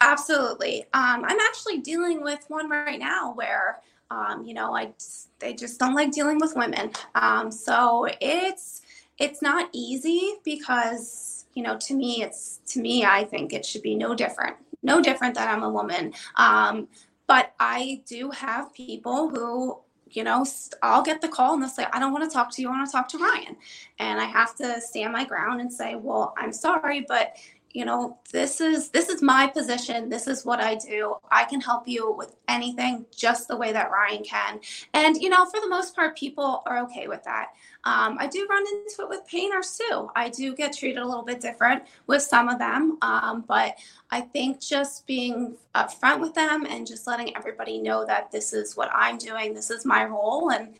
Absolutely. 0.00 0.82
Um, 0.92 1.24
I'm 1.24 1.38
actually 1.40 1.78
dealing 1.78 2.22
with 2.22 2.44
one 2.48 2.68
right 2.68 2.98
now 2.98 3.32
where, 3.34 3.80
um, 4.10 4.44
you 4.44 4.52
know, 4.52 4.74
I 4.74 4.92
they 5.38 5.54
just 5.54 5.78
don't 5.78 5.94
like 5.94 6.12
dealing 6.12 6.38
with 6.38 6.54
women. 6.56 6.90
Um, 7.14 7.50
so 7.50 8.08
it's 8.20 8.82
it's 9.18 9.40
not 9.40 9.70
easy 9.72 10.34
because 10.44 11.46
you 11.54 11.62
know 11.62 11.78
to 11.78 11.94
me 11.94 12.22
it's 12.22 12.60
to 12.66 12.80
me 12.80 13.04
I 13.04 13.24
think 13.24 13.52
it 13.52 13.64
should 13.64 13.82
be 13.82 13.94
no 13.94 14.14
different, 14.14 14.56
no 14.82 15.00
different 15.00 15.36
that 15.36 15.48
I'm 15.48 15.62
a 15.62 15.70
woman. 15.70 16.12
Um, 16.36 16.88
but 17.28 17.54
I 17.60 18.02
do 18.06 18.30
have 18.30 18.74
people 18.74 19.30
who 19.30 19.78
you 20.12 20.24
know, 20.24 20.46
I'll 20.82 21.02
get 21.02 21.20
the 21.20 21.28
call 21.28 21.54
and 21.54 21.62
they'll 21.62 21.70
say, 21.70 21.86
I 21.92 21.98
don't 21.98 22.12
want 22.12 22.28
to 22.28 22.32
talk 22.32 22.50
to 22.52 22.62
you. 22.62 22.68
I 22.68 22.72
want 22.72 22.86
to 22.88 22.92
talk 22.92 23.08
to 23.08 23.18
Ryan. 23.18 23.56
And 23.98 24.20
I 24.20 24.24
have 24.24 24.54
to 24.56 24.80
stand 24.80 25.12
my 25.12 25.24
ground 25.24 25.60
and 25.60 25.72
say, 25.72 25.94
well, 25.94 26.34
I'm 26.36 26.52
sorry, 26.52 27.04
but 27.08 27.36
you 27.72 27.84
know 27.84 28.18
this 28.32 28.60
is 28.60 28.90
this 28.90 29.08
is 29.08 29.22
my 29.22 29.46
position. 29.46 30.08
This 30.08 30.26
is 30.26 30.44
what 30.44 30.60
i 30.60 30.74
do. 30.74 31.16
I 31.30 31.44
can 31.44 31.60
help 31.60 31.88
you 31.88 32.12
with 32.12 32.36
anything 32.48 33.06
just 33.14 33.48
the 33.48 33.56
way 33.56 33.72
that 33.72 33.90
ryan 33.90 34.22
can. 34.24 34.60
And 34.94 35.16
you 35.16 35.28
know 35.28 35.44
for 35.46 35.60
the 35.60 35.68
most 35.68 35.94
part 35.94 36.16
people 36.16 36.62
are 36.66 36.78
okay 36.84 37.08
with 37.08 37.22
that. 37.24 37.48
Um, 37.84 38.16
i 38.20 38.26
do 38.26 38.46
run 38.48 38.64
into 38.66 39.02
it 39.02 39.08
with 39.08 39.26
painters 39.26 39.78
too. 39.78 40.08
I 40.14 40.28
do 40.28 40.54
get 40.54 40.76
treated 40.76 41.02
a 41.02 41.06
little 41.06 41.24
bit 41.24 41.40
different 41.40 41.84
with 42.06 42.22
some 42.22 42.48
of 42.48 42.58
them. 42.58 42.98
Um, 43.02 43.44
but 43.46 43.76
i 44.10 44.20
think 44.20 44.60
just 44.60 45.06
being 45.06 45.56
upfront 45.74 46.20
with 46.20 46.34
them 46.34 46.66
and 46.66 46.86
just 46.86 47.06
letting 47.06 47.34
everybody 47.36 47.78
know 47.78 48.04
that 48.04 48.30
this 48.30 48.52
is 48.52 48.76
what 48.76 48.90
i'm 48.92 49.18
doing 49.18 49.54
this 49.54 49.70
is 49.70 49.84
my 49.84 50.04
role 50.04 50.50
and 50.50 50.78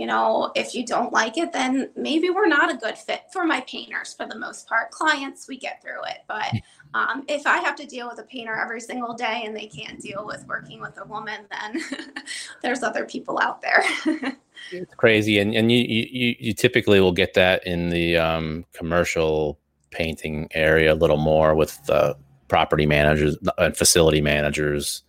you 0.00 0.06
know, 0.06 0.50
if 0.54 0.74
you 0.74 0.86
don't 0.86 1.12
like 1.12 1.36
it, 1.36 1.52
then 1.52 1.90
maybe 1.94 2.30
we're 2.30 2.46
not 2.46 2.72
a 2.72 2.76
good 2.78 2.96
fit 2.96 3.24
for 3.30 3.44
my 3.44 3.60
painters 3.60 4.14
for 4.14 4.24
the 4.24 4.34
most 4.34 4.66
part. 4.66 4.90
Clients, 4.90 5.46
we 5.46 5.58
get 5.58 5.82
through 5.82 6.02
it. 6.04 6.20
But 6.26 6.54
um, 6.94 7.22
if 7.28 7.46
I 7.46 7.58
have 7.58 7.76
to 7.76 7.86
deal 7.86 8.08
with 8.08 8.18
a 8.18 8.22
painter 8.22 8.54
every 8.54 8.80
single 8.80 9.12
day 9.12 9.42
and 9.44 9.54
they 9.54 9.66
can't 9.66 10.00
deal 10.00 10.24
with 10.24 10.46
working 10.48 10.80
with 10.80 10.96
a 10.96 11.04
woman, 11.04 11.40
then 11.50 11.82
there's 12.62 12.82
other 12.82 13.04
people 13.04 13.38
out 13.42 13.60
there. 13.60 13.84
it's 14.72 14.94
crazy. 14.94 15.38
And, 15.38 15.54
and 15.54 15.70
you, 15.70 15.80
you, 15.80 16.34
you 16.38 16.54
typically 16.54 16.98
will 16.98 17.12
get 17.12 17.34
that 17.34 17.66
in 17.66 17.90
the 17.90 18.16
um, 18.16 18.64
commercial 18.72 19.58
painting 19.90 20.48
area 20.52 20.94
a 20.94 20.96
little 20.96 21.18
more 21.18 21.54
with 21.54 21.78
uh, 21.90 22.14
property 22.48 22.86
managers 22.86 23.36
and 23.58 23.76
facility 23.76 24.22
managers. 24.22 25.02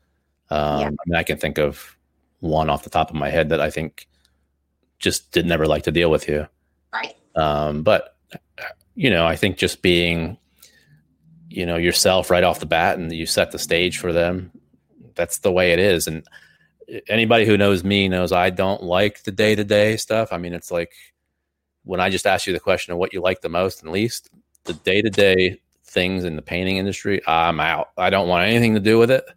Um, 0.49 0.79
yeah. 0.81 0.87
I 0.87 0.89
mean, 1.05 1.15
I 1.15 1.23
can 1.23 1.37
think 1.37 1.59
of 1.59 1.95
one 2.41 2.69
off 2.69 2.83
the 2.83 2.89
top 2.89 3.09
of 3.09 3.15
my 3.15 3.29
head 3.29 3.47
that 3.47 3.61
I 3.61 3.69
think 3.69 4.09
just 5.01 5.31
did 5.31 5.45
never 5.45 5.65
like 5.65 5.83
to 5.83 5.91
deal 5.91 6.09
with 6.09 6.27
you. 6.27 6.47
Right. 6.93 7.15
Um, 7.35 7.83
but 7.83 8.15
you 8.95 9.09
know, 9.09 9.25
I 9.25 9.35
think 9.35 9.57
just 9.57 9.81
being, 9.81 10.37
you 11.49 11.65
know, 11.65 11.77
yourself 11.77 12.29
right 12.29 12.43
off 12.43 12.59
the 12.59 12.65
bat 12.65 12.97
and 12.97 13.11
you 13.11 13.25
set 13.25 13.51
the 13.51 13.59
stage 13.59 13.97
for 13.97 14.13
them. 14.13 14.51
That's 15.15 15.39
the 15.39 15.51
way 15.51 15.73
it 15.73 15.79
is. 15.79 16.07
And 16.07 16.25
anybody 17.07 17.45
who 17.45 17.57
knows 17.57 17.83
me 17.83 18.07
knows 18.07 18.31
I 18.31 18.49
don't 18.49 18.83
like 18.83 19.23
the 19.23 19.31
day 19.31 19.55
to 19.55 19.63
day 19.63 19.97
stuff. 19.97 20.31
I 20.31 20.37
mean, 20.37 20.53
it's 20.53 20.71
like 20.71 20.93
when 21.83 21.99
I 21.99 22.09
just 22.09 22.27
ask 22.27 22.47
you 22.47 22.53
the 22.53 22.59
question 22.59 22.93
of 22.93 22.99
what 22.99 23.13
you 23.13 23.21
like 23.21 23.41
the 23.41 23.49
most 23.49 23.81
and 23.81 23.91
least, 23.91 24.29
the 24.65 24.73
day 24.73 25.01
to 25.01 25.09
day 25.09 25.61
things 25.83 26.23
in 26.23 26.35
the 26.35 26.41
painting 26.41 26.77
industry, 26.77 27.21
I'm 27.27 27.59
out. 27.59 27.89
I 27.97 28.09
don't 28.09 28.27
want 28.27 28.47
anything 28.47 28.75
to 28.75 28.79
do 28.79 28.97
with 28.97 29.11
it. 29.11 29.25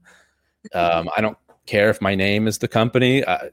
Um, 0.72 1.11
I 1.14 1.20
don't 1.20 1.37
care 1.66 1.90
if 1.90 2.00
my 2.00 2.14
name 2.14 2.48
is 2.48 2.57
the 2.57 2.68
company. 2.68 3.22
I, 3.22 3.50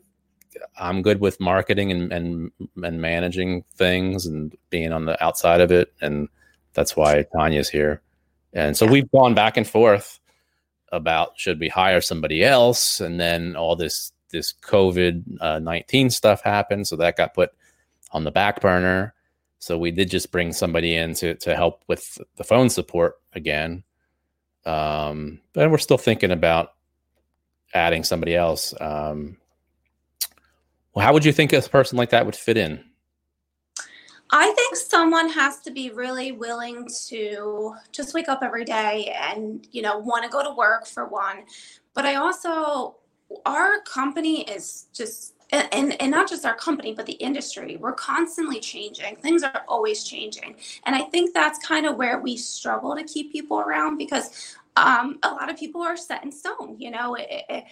I'm 0.77 1.01
good 1.01 1.21
with 1.21 1.39
marketing 1.39 1.91
and, 1.91 2.11
and 2.11 2.51
and 2.83 3.01
managing 3.01 3.63
things 3.75 4.25
and 4.25 4.55
being 4.69 4.91
on 4.91 5.05
the 5.05 5.21
outside 5.23 5.61
of 5.61 5.71
it, 5.71 5.93
and 6.01 6.29
that's 6.73 6.95
why 6.95 7.25
Tanya's 7.35 7.69
here. 7.69 8.01
And 8.53 8.75
so 8.75 8.85
we've 8.85 9.09
gone 9.11 9.33
back 9.33 9.57
and 9.57 9.67
forth 9.67 10.19
about 10.91 11.39
should 11.39 11.59
we 11.59 11.69
hire 11.69 12.01
somebody 12.01 12.43
else, 12.43 12.99
and 12.99 13.19
then 13.19 13.55
all 13.55 13.75
this 13.75 14.11
this 14.31 14.53
COVID 14.61 15.23
uh, 15.41 15.59
nineteen 15.59 16.09
stuff 16.09 16.41
happened, 16.41 16.87
so 16.87 16.95
that 16.97 17.17
got 17.17 17.33
put 17.33 17.51
on 18.11 18.23
the 18.23 18.31
back 18.31 18.61
burner. 18.61 19.13
So 19.59 19.77
we 19.77 19.91
did 19.91 20.09
just 20.09 20.31
bring 20.31 20.53
somebody 20.53 20.95
in 20.95 21.13
to 21.15 21.35
to 21.35 21.55
help 21.55 21.83
with 21.87 22.17
the 22.35 22.43
phone 22.43 22.69
support 22.69 23.15
again. 23.33 23.83
Um, 24.65 25.39
but 25.53 25.71
we're 25.71 25.77
still 25.77 25.97
thinking 25.97 26.31
about 26.31 26.73
adding 27.73 28.03
somebody 28.03 28.35
else. 28.35 28.73
Um, 28.79 29.37
well, 30.93 31.05
how 31.05 31.13
would 31.13 31.25
you 31.25 31.31
think 31.31 31.53
a 31.53 31.61
person 31.61 31.97
like 31.97 32.09
that 32.09 32.25
would 32.25 32.35
fit 32.35 32.57
in? 32.57 32.83
I 34.33 34.51
think 34.53 34.77
someone 34.77 35.29
has 35.29 35.59
to 35.61 35.71
be 35.71 35.89
really 35.89 36.31
willing 36.31 36.87
to 37.07 37.75
just 37.91 38.13
wake 38.13 38.29
up 38.29 38.39
every 38.41 38.63
day 38.63 39.13
and, 39.19 39.67
you 39.71 39.81
know, 39.81 39.97
want 39.97 40.23
to 40.23 40.29
go 40.29 40.41
to 40.41 40.51
work 40.51 40.87
for 40.87 41.05
one. 41.05 41.43
But 41.93 42.05
I 42.05 42.15
also, 42.15 42.95
our 43.45 43.81
company 43.81 44.43
is 44.43 44.87
just, 44.93 45.35
and, 45.51 46.01
and, 46.01 46.11
not 46.11 46.29
just 46.29 46.45
our 46.45 46.55
company, 46.55 46.93
but 46.93 47.05
the 47.05 47.13
industry, 47.13 47.75
we're 47.75 47.91
constantly 47.91 48.61
changing. 48.61 49.17
Things 49.17 49.43
are 49.43 49.63
always 49.67 50.05
changing. 50.05 50.55
And 50.85 50.95
I 50.95 51.01
think 51.01 51.33
that's 51.33 51.59
kind 51.59 51.85
of 51.85 51.97
where 51.97 52.21
we 52.21 52.37
struggle 52.37 52.95
to 52.95 53.03
keep 53.03 53.33
people 53.33 53.59
around 53.59 53.97
because 53.97 54.55
um, 54.77 55.19
a 55.23 55.29
lot 55.29 55.49
of 55.49 55.57
people 55.57 55.81
are 55.81 55.97
set 55.97 56.23
in 56.23 56.31
stone. 56.31 56.77
You 56.79 56.91
know, 56.91 57.15
it, 57.15 57.27
it, 57.49 57.65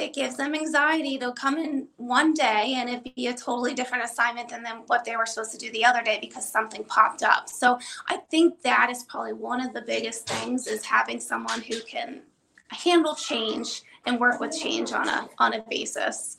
it 0.00 0.14
gives 0.14 0.36
them 0.36 0.54
anxiety. 0.54 1.16
They'll 1.16 1.32
come 1.32 1.58
in 1.58 1.88
one 1.96 2.34
day 2.34 2.74
and 2.76 2.88
it'd 2.88 3.14
be 3.14 3.26
a 3.28 3.34
totally 3.34 3.74
different 3.74 4.04
assignment 4.04 4.48
than 4.48 4.62
them 4.62 4.82
what 4.86 5.04
they 5.04 5.16
were 5.16 5.26
supposed 5.26 5.52
to 5.52 5.58
do 5.58 5.70
the 5.72 5.84
other 5.84 6.02
day 6.02 6.18
because 6.20 6.50
something 6.50 6.84
popped 6.84 7.22
up. 7.22 7.48
So 7.48 7.78
I 8.08 8.18
think 8.30 8.62
that 8.62 8.88
is 8.90 9.04
probably 9.04 9.32
one 9.32 9.60
of 9.60 9.72
the 9.72 9.82
biggest 9.82 10.28
things 10.28 10.66
is 10.66 10.84
having 10.84 11.20
someone 11.20 11.60
who 11.60 11.80
can 11.82 12.22
handle 12.68 13.14
change 13.14 13.82
and 14.06 14.18
work 14.18 14.40
with 14.40 14.56
change 14.56 14.92
on 14.92 15.08
a 15.08 15.28
on 15.38 15.54
a 15.54 15.62
basis. 15.68 16.38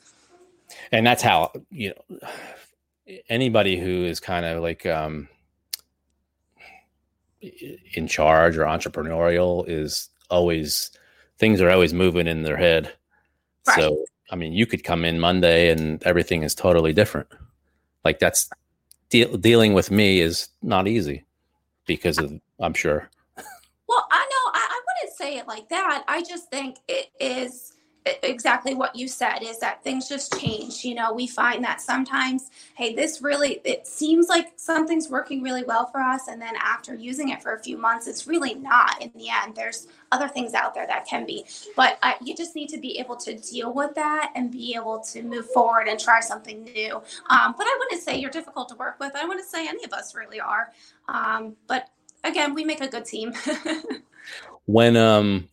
And 0.91 1.05
that's 1.05 1.21
how 1.21 1.51
you 1.69 1.93
know 2.09 2.19
anybody 3.29 3.79
who 3.79 4.05
is 4.05 4.19
kind 4.19 4.45
of 4.45 4.61
like 4.61 4.85
um 4.85 5.27
in 7.93 8.07
charge 8.07 8.57
or 8.57 8.65
entrepreneurial 8.65 9.65
is 9.67 10.09
always 10.29 10.91
things 11.37 11.59
are 11.59 11.71
always 11.71 11.93
moving 11.93 12.27
in 12.27 12.43
their 12.43 12.57
head 12.57 12.93
Right. 13.67 13.79
So, 13.79 14.05
I 14.31 14.35
mean, 14.35 14.53
you 14.53 14.65
could 14.65 14.83
come 14.83 15.05
in 15.05 15.19
Monday 15.19 15.69
and 15.69 16.01
everything 16.03 16.43
is 16.43 16.55
totally 16.55 16.93
different. 16.93 17.27
Like 18.03 18.19
that's 18.19 18.49
de- 19.09 19.37
dealing 19.37 19.73
with 19.73 19.91
me 19.91 20.19
is 20.19 20.49
not 20.61 20.87
easy 20.87 21.25
because 21.85 22.17
of, 22.17 22.33
I'm 22.59 22.73
sure. 22.73 23.09
Well, 23.87 24.07
I 24.09 24.19
know 24.19 24.51
I, 24.53 24.67
I 24.69 24.81
wouldn't 24.87 25.17
say 25.17 25.37
it 25.37 25.47
like 25.47 25.67
that. 25.69 26.03
I 26.07 26.23
just 26.23 26.49
think 26.49 26.77
it 26.87 27.09
is 27.19 27.73
exactly 28.05 28.73
what 28.73 28.95
you 28.95 29.07
said 29.07 29.39
is 29.43 29.59
that 29.59 29.83
things 29.83 30.09
just 30.09 30.39
change 30.39 30.83
you 30.83 30.95
know? 30.95 31.13
We 31.13 31.27
find 31.27 31.63
that 31.63 31.81
sometimes 31.81 32.49
hey 32.75 32.95
this 32.95 33.21
really 33.21 33.61
it 33.63 33.85
seems 33.85 34.27
like 34.27 34.53
something's 34.55 35.09
working 35.09 35.43
really 35.43 35.63
well 35.63 35.85
for 35.87 36.01
us 36.01 36.27
and 36.27 36.41
then 36.41 36.55
after 36.59 36.95
using 36.95 37.29
it 37.29 37.41
for 37.41 37.53
a 37.53 37.59
few 37.59 37.77
months 37.77 38.07
it's 38.07 38.27
really 38.27 38.55
not 38.55 39.01
in 39.01 39.11
the 39.15 39.27
end. 39.29 39.55
There's 39.55 39.87
other 40.11 40.27
things 40.27 40.53
out 40.53 40.73
there 40.73 40.87
that 40.87 41.05
can 41.05 41.25
be. 41.25 41.45
But 41.75 41.97
uh, 42.01 42.13
you 42.21 42.35
just 42.35 42.55
need 42.55 42.69
to 42.69 42.79
be 42.79 42.97
able 42.99 43.15
to 43.17 43.35
deal 43.37 43.73
with 43.73 43.93
that 43.95 44.31
and 44.35 44.51
be 44.51 44.75
able 44.75 44.99
to 45.11 45.21
move 45.23 45.49
forward 45.51 45.87
and 45.87 45.99
try 45.99 46.19
something 46.19 46.63
new. 46.63 46.95
Um, 47.29 47.53
but 47.57 47.65
i 47.67 47.77
wouldn't 47.79 48.01
say 48.01 48.17
you're 48.17 48.31
difficult 48.31 48.69
to 48.69 48.75
work 48.75 48.99
with. 48.99 49.15
I 49.15 49.25
wouldn't 49.25 49.47
say 49.47 49.67
any 49.67 49.83
of 49.83 49.93
us 49.93 50.15
really 50.15 50.39
are. 50.39 50.71
Um, 51.07 51.55
but 51.67 51.89
again 52.23 52.53
we 52.53 52.63
make 52.65 52.81
a 52.81 52.87
good 52.87 53.05
team. 53.05 53.33
When 54.65 54.95
um 54.95 55.49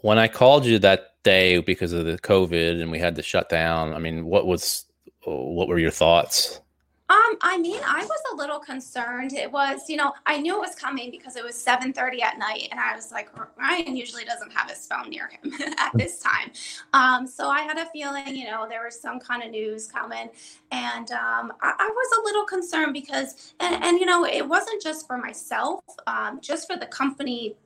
when 0.00 0.18
I 0.18 0.28
called 0.28 0.64
you 0.64 0.78
that 0.78 1.14
day 1.22 1.58
because 1.58 1.92
of 1.92 2.06
the 2.06 2.18
COVID 2.18 2.80
and 2.80 2.90
we 2.90 2.98
had 2.98 3.16
to 3.16 3.22
shut 3.22 3.48
down, 3.48 3.92
I 3.92 3.98
mean, 3.98 4.24
what 4.24 4.46
was 4.46 4.86
what 5.24 5.68
were 5.68 5.78
your 5.78 5.90
thoughts? 5.90 6.60
Um, 7.08 7.36
I 7.42 7.58
mean, 7.58 7.80
I 7.84 8.02
was 8.02 8.20
a 8.32 8.36
little 8.36 8.58
concerned. 8.58 9.34
It 9.34 9.52
was, 9.52 9.90
you 9.90 9.98
know, 9.98 10.14
I 10.24 10.38
knew 10.38 10.56
it 10.56 10.60
was 10.60 10.74
coming 10.74 11.10
because 11.10 11.36
it 11.36 11.44
was 11.44 11.54
7:30 11.54 12.22
at 12.22 12.38
night, 12.38 12.68
and 12.70 12.80
I 12.80 12.94
was 12.96 13.12
like, 13.12 13.28
Ryan 13.58 13.96
usually 13.96 14.24
doesn't 14.24 14.50
have 14.50 14.70
his 14.70 14.86
phone 14.86 15.10
near 15.10 15.28
him 15.28 15.52
at 15.78 15.90
this 15.94 16.20
time. 16.20 16.52
Um, 16.94 17.26
so 17.26 17.48
I 17.48 17.60
had 17.60 17.76
a 17.76 17.84
feeling, 17.90 18.34
you 18.34 18.46
know, 18.46 18.66
there 18.66 18.82
was 18.82 18.98
some 18.98 19.20
kind 19.20 19.42
of 19.42 19.50
news 19.50 19.86
coming, 19.86 20.30
and 20.70 21.10
um, 21.12 21.52
I, 21.60 21.74
I, 21.78 21.90
was 21.94 22.18
a 22.18 22.24
little 22.24 22.46
concerned 22.46 22.94
because, 22.94 23.52
and, 23.60 23.84
and, 23.84 24.00
you 24.00 24.06
know, 24.06 24.24
it 24.24 24.48
wasn't 24.48 24.80
just 24.82 25.06
for 25.06 25.18
myself, 25.18 25.84
um, 26.06 26.40
just 26.40 26.66
for 26.66 26.78
the 26.78 26.86
company 26.86 27.56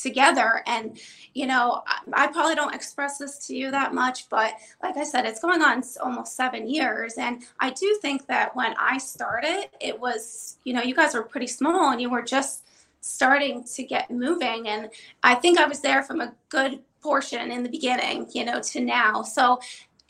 together. 0.00 0.62
And 0.66 0.98
you 1.34 1.46
know 1.46 1.82
I, 2.12 2.26
probably 2.28 2.54
don't 2.54 2.74
express 2.74 3.18
this 3.18 3.46
to 3.46 3.54
you 3.54 3.70
that 3.70 3.94
much 3.94 4.28
but 4.28 4.54
like 4.82 4.96
i 4.96 5.04
said 5.04 5.24
it's 5.24 5.40
going 5.40 5.62
on 5.62 5.82
almost 6.02 6.36
seven 6.36 6.68
years. 6.68 7.14
And 7.18 7.42
i 7.60 7.70
do 7.70 7.98
think 8.02 8.26
that 8.26 8.54
when 8.56 8.74
i 8.78 8.98
started 8.98 9.68
it 9.80 9.98
was 9.98 10.56
you 10.64 10.72
know 10.72 10.82
you 10.82 10.94
guys 10.94 11.14
were 11.14 11.22
pretty 11.22 11.46
small 11.46 11.90
and 11.90 12.00
you 12.00 12.10
were 12.10 12.22
just 12.22 12.66
starting 13.00 13.64
to 13.64 13.82
get 13.82 14.10
moving. 14.10 14.68
And 14.68 14.90
i 15.22 15.34
think 15.34 15.58
i 15.58 15.66
was 15.66 15.80
there 15.80 16.02
from 16.02 16.20
a 16.20 16.34
good 16.48 16.80
portion 17.00 17.52
in 17.52 17.62
the 17.62 17.68
beginning 17.68 18.26
you 18.32 18.44
know 18.44 18.60
to 18.60 18.80
now. 18.80 19.22
So 19.22 19.60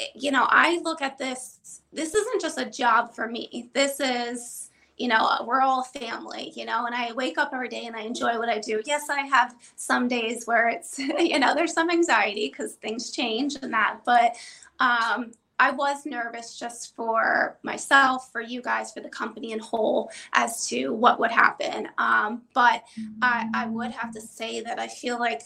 eh, 0.01 0.07
you 0.15 0.31
know 0.31 0.47
i 0.49 0.81
look 0.83 1.03
at 1.03 1.19
this 1.19 1.83
this 1.93 2.15
isn't 2.15 2.41
just 2.41 2.59
a 2.59 2.67
job 2.67 3.15
for 3.15 3.29
me. 3.29 3.71
This 3.73 4.01
is 4.01 4.68
you 4.99 5.09
know, 5.09 5.45
we're 5.47 5.63
all 5.63 5.85
family, 5.85 6.53
you 6.57 6.65
know, 6.65 6.87
and 6.87 6.95
I 6.95 7.13
wake 7.13 7.39
up 7.39 7.51
every 7.53 7.69
day 7.69 7.87
and 7.87 7.97
I 7.97 8.01
enjoy 8.01 8.39
what 8.39 8.49
I 8.49 8.59
do. 8.59 8.83
Yes, 8.85 9.09
I 9.09 9.21
have 9.21 9.55
some 9.77 10.09
days 10.09 10.47
where 10.47 10.69
it's, 10.69 10.99
you 11.19 11.39
know, 11.39 11.55
there's 11.55 11.73
some 11.73 11.91
anxiety 11.91 12.49
because 12.49 12.75
things 12.75 13.11
change 13.11 13.57
and 13.63 13.73
that, 13.73 14.01
but 14.05 14.37
um, 14.81 15.33
I 15.61 15.71
was 15.73 16.07
nervous 16.07 16.59
just 16.59 16.95
for 16.95 17.59
myself, 17.63 18.31
for 18.31 18.41
you 18.41 18.63
guys, 18.63 18.93
for 18.93 19.01
the 19.01 19.09
company 19.09 19.53
in 19.53 19.59
whole 19.59 20.11
as 20.33 20.67
to 20.69 20.91
what 20.91 21.19
would 21.19 21.33
happen. 21.33 21.89
Um, 21.99 22.43
but 22.55 22.85
I, 23.23 23.49
I 23.55 23.67
would 23.67 23.91
have 23.91 24.13
to 24.13 24.21
say 24.21 24.61
that 24.61 24.79
I 24.79 24.87
feel 24.87 25.19
like 25.19 25.43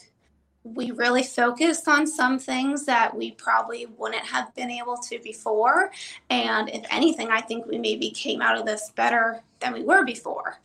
we 0.64 0.92
really 0.92 1.22
focused 1.22 1.88
on 1.88 2.06
some 2.06 2.38
things 2.38 2.84
that 2.86 3.14
we 3.16 3.32
probably 3.32 3.86
wouldn't 3.98 4.24
have 4.24 4.54
been 4.54 4.70
able 4.70 4.96
to 4.96 5.18
before. 5.20 5.90
And 6.30 6.68
if 6.68 6.84
anything, 6.90 7.28
I 7.30 7.40
think 7.40 7.66
we 7.66 7.78
maybe 7.78 8.10
came 8.10 8.40
out 8.40 8.56
of 8.56 8.64
this 8.64 8.92
better 8.94 9.42
than 9.60 9.72
we 9.72 9.82
were 9.82 10.04
before. 10.04 10.60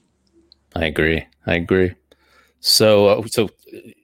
I 0.75 0.86
agree. 0.86 1.25
I 1.47 1.55
agree. 1.55 1.95
So, 2.60 3.07
uh, 3.07 3.27
so 3.27 3.49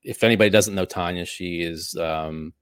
if 0.04 0.24
anybody 0.24 0.50
doesn't 0.50 0.76
know 0.76 0.86
Tanya, 0.86 1.26
she 1.26 1.62
is 1.62 1.96
um, 1.98 2.54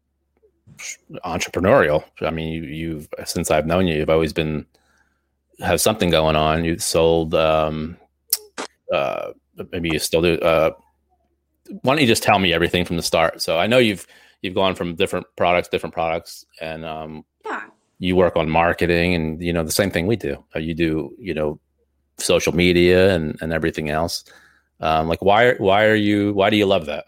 entrepreneurial. 1.26 2.04
I 2.22 2.32
mean, 2.32 2.52
you, 2.52 2.64
you've 2.64 3.08
since 3.26 3.52
I've 3.52 3.66
known 3.66 3.88
you, 3.88 3.96
you've 3.96 4.10
always 4.10 4.34
been 4.34 4.66
have 5.60 5.80
something 5.80 6.10
going 6.10 6.36
on. 6.36 6.66
You 6.66 6.80
sold, 6.80 7.36
um, 7.36 7.98
uh, 8.92 9.32
maybe 9.72 9.90
you 9.90 10.00
still 10.00 10.22
do. 10.22 10.40
Uh, 10.40 10.72
why 11.82 11.94
don't 11.94 12.02
you 12.02 12.08
just 12.08 12.24
tell 12.24 12.40
me 12.40 12.54
everything 12.54 12.86
from 12.86 12.98
the 12.98 13.04
start? 13.04 13.42
So 13.42 13.58
I 13.60 13.68
know 13.68 13.78
you've 13.78 14.06
you've 14.42 14.56
gone 14.56 14.76
from 14.76 14.96
different 14.96 15.26
products, 15.36 15.68
different 15.70 15.94
products, 15.94 16.46
and 16.60 16.86
um, 16.86 17.26
yeah, 17.46 17.64
you 18.00 18.16
work 18.16 18.36
on 18.36 18.50
marketing, 18.50 19.16
and 19.16 19.42
you 19.42 19.54
know 19.54 19.64
the 19.64 19.72
same 19.72 19.92
thing 19.92 20.08
we 20.08 20.16
do. 20.16 20.44
Uh, 20.56 20.60
you 20.60 20.74
do 20.74 21.14
you 21.20 21.34
know 21.34 21.60
social 22.18 22.54
media 22.54 23.16
and 23.16 23.38
and 23.42 23.54
everything 23.54 23.90
else. 23.90 24.26
Um, 24.80 25.08
like 25.08 25.22
why 25.22 25.54
why 25.56 25.86
are 25.86 25.96
you 25.96 26.34
why 26.34 26.50
do 26.50 26.58
you 26.58 26.66
love 26.66 26.86
that? 26.88 27.06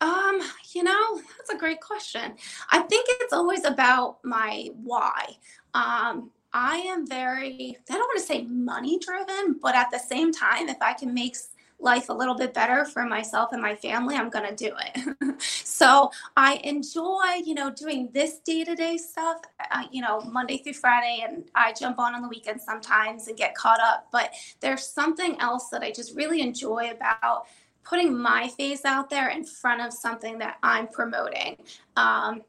Um, 0.00 0.40
you 0.72 0.82
know 0.82 1.20
that's 1.38 1.50
a 1.50 1.58
great 1.58 1.80
question. 1.80 2.34
I 2.70 2.80
think 2.80 3.06
it's 3.08 3.32
always 3.32 3.64
about 3.64 4.18
my 4.24 4.68
why. 4.82 5.36
Um, 5.74 6.30
I 6.52 6.76
am 6.76 7.06
very 7.06 7.76
I 7.90 7.92
don't 7.92 8.00
want 8.00 8.20
to 8.20 8.26
say 8.26 8.42
money 8.44 8.98
driven, 8.98 9.58
but 9.60 9.74
at 9.74 9.90
the 9.90 9.98
same 9.98 10.32
time, 10.32 10.68
if 10.68 10.80
I 10.80 10.92
can 10.92 11.12
make 11.12 11.36
life 11.80 12.08
a 12.08 12.12
little 12.12 12.34
bit 12.34 12.54
better 12.54 12.84
for 12.84 13.04
myself 13.04 13.50
and 13.52 13.60
my 13.60 13.74
family, 13.74 14.16
I'm 14.16 14.30
going 14.30 14.48
to 14.48 14.54
do 14.54 14.74
it. 14.78 15.40
so 15.42 16.10
I 16.36 16.60
enjoy, 16.64 17.42
you 17.44 17.54
know, 17.54 17.70
doing 17.70 18.08
this 18.12 18.38
day 18.38 18.64
to 18.64 18.74
day 18.74 18.96
stuff, 18.96 19.38
uh, 19.70 19.84
you 19.90 20.00
know, 20.00 20.20
Monday 20.22 20.58
through 20.58 20.74
Friday. 20.74 21.24
And 21.26 21.44
I 21.54 21.72
jump 21.72 21.98
on 21.98 22.14
on 22.14 22.22
the 22.22 22.28
weekends 22.28 22.64
sometimes 22.64 23.28
and 23.28 23.36
get 23.36 23.54
caught 23.54 23.80
up. 23.80 24.08
But 24.12 24.32
there's 24.60 24.86
something 24.86 25.38
else 25.40 25.68
that 25.70 25.82
I 25.82 25.90
just 25.90 26.16
really 26.16 26.40
enjoy 26.40 26.90
about 26.90 27.46
putting 27.84 28.16
my 28.16 28.48
face 28.48 28.84
out 28.84 29.10
there 29.10 29.28
in 29.28 29.44
front 29.44 29.82
of 29.82 29.92
something 29.92 30.38
that 30.38 30.56
I'm 30.62 30.88
promoting. 30.88 31.58
Um, 31.96 32.42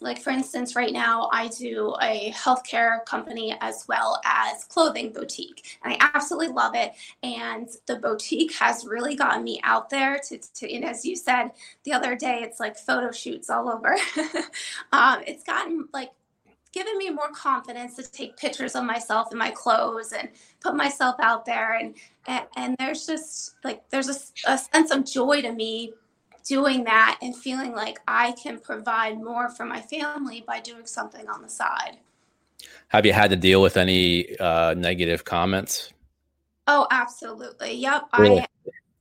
like 0.00 0.20
for 0.20 0.30
instance 0.30 0.76
right 0.76 0.92
now 0.92 1.28
i 1.32 1.48
do 1.48 1.94
a 2.02 2.30
healthcare 2.32 3.04
company 3.04 3.56
as 3.60 3.84
well 3.88 4.20
as 4.24 4.64
clothing 4.64 5.12
boutique 5.12 5.78
and 5.84 5.92
i 5.94 6.10
absolutely 6.14 6.48
love 6.48 6.74
it. 6.74 6.92
And 7.22 7.68
the 7.86 7.96
boutique 7.96 8.54
has 8.54 8.86
really 8.86 9.14
gotten 9.14 9.44
me 9.44 9.60
out 9.64 9.90
there 9.90 10.18
to, 10.28 10.38
to 10.38 10.72
and 10.72 10.84
as 10.84 11.04
you 11.04 11.16
said 11.16 11.50
the 11.84 11.92
other 11.92 12.16
day 12.16 12.40
it's 12.42 12.60
like 12.60 12.76
photo 12.76 13.10
shoots 13.12 13.50
all 13.50 13.68
over. 13.68 13.96
Um, 14.92 15.22
it's 15.26 15.42
gotten 15.42 15.88
like 15.92 16.10
given 16.72 16.96
me 16.98 17.10
more 17.10 17.30
confidence 17.30 17.96
to 17.96 18.10
take 18.10 18.36
pictures 18.36 18.74
of 18.74 18.84
myself 18.84 19.32
in 19.32 19.38
my 19.38 19.50
clothes 19.50 20.12
and 20.12 20.28
put 20.60 20.76
myself 20.76 21.16
out 21.20 21.44
there. 21.44 21.74
And 21.74 21.94
and, 22.26 22.44
and 22.56 22.76
there's 22.78 23.06
just 23.06 23.56
like 23.64 23.88
there's 23.90 24.08
a, 24.08 24.52
a 24.52 24.58
sense 24.58 24.90
of 24.90 25.04
joy 25.04 25.42
to 25.42 25.52
me 25.52 25.92
doing 26.46 26.84
that 26.84 27.18
and 27.20 27.36
feeling 27.36 27.72
like 27.72 27.98
I 28.06 28.32
can 28.32 28.58
provide 28.58 29.18
more 29.18 29.48
for 29.50 29.64
my 29.64 29.80
family 29.82 30.44
by 30.46 30.60
doing 30.60 30.86
something 30.86 31.28
on 31.28 31.42
the 31.42 31.48
side. 31.48 31.98
Have 32.88 33.04
you 33.04 33.12
had 33.12 33.30
to 33.30 33.36
deal 33.36 33.60
with 33.60 33.76
any 33.76 34.38
uh, 34.38 34.74
negative 34.74 35.24
comments? 35.24 35.92
Oh, 36.66 36.86
absolutely. 36.90 37.74
Yep. 37.74 38.08
Really? 38.18 38.40
I 38.40 38.46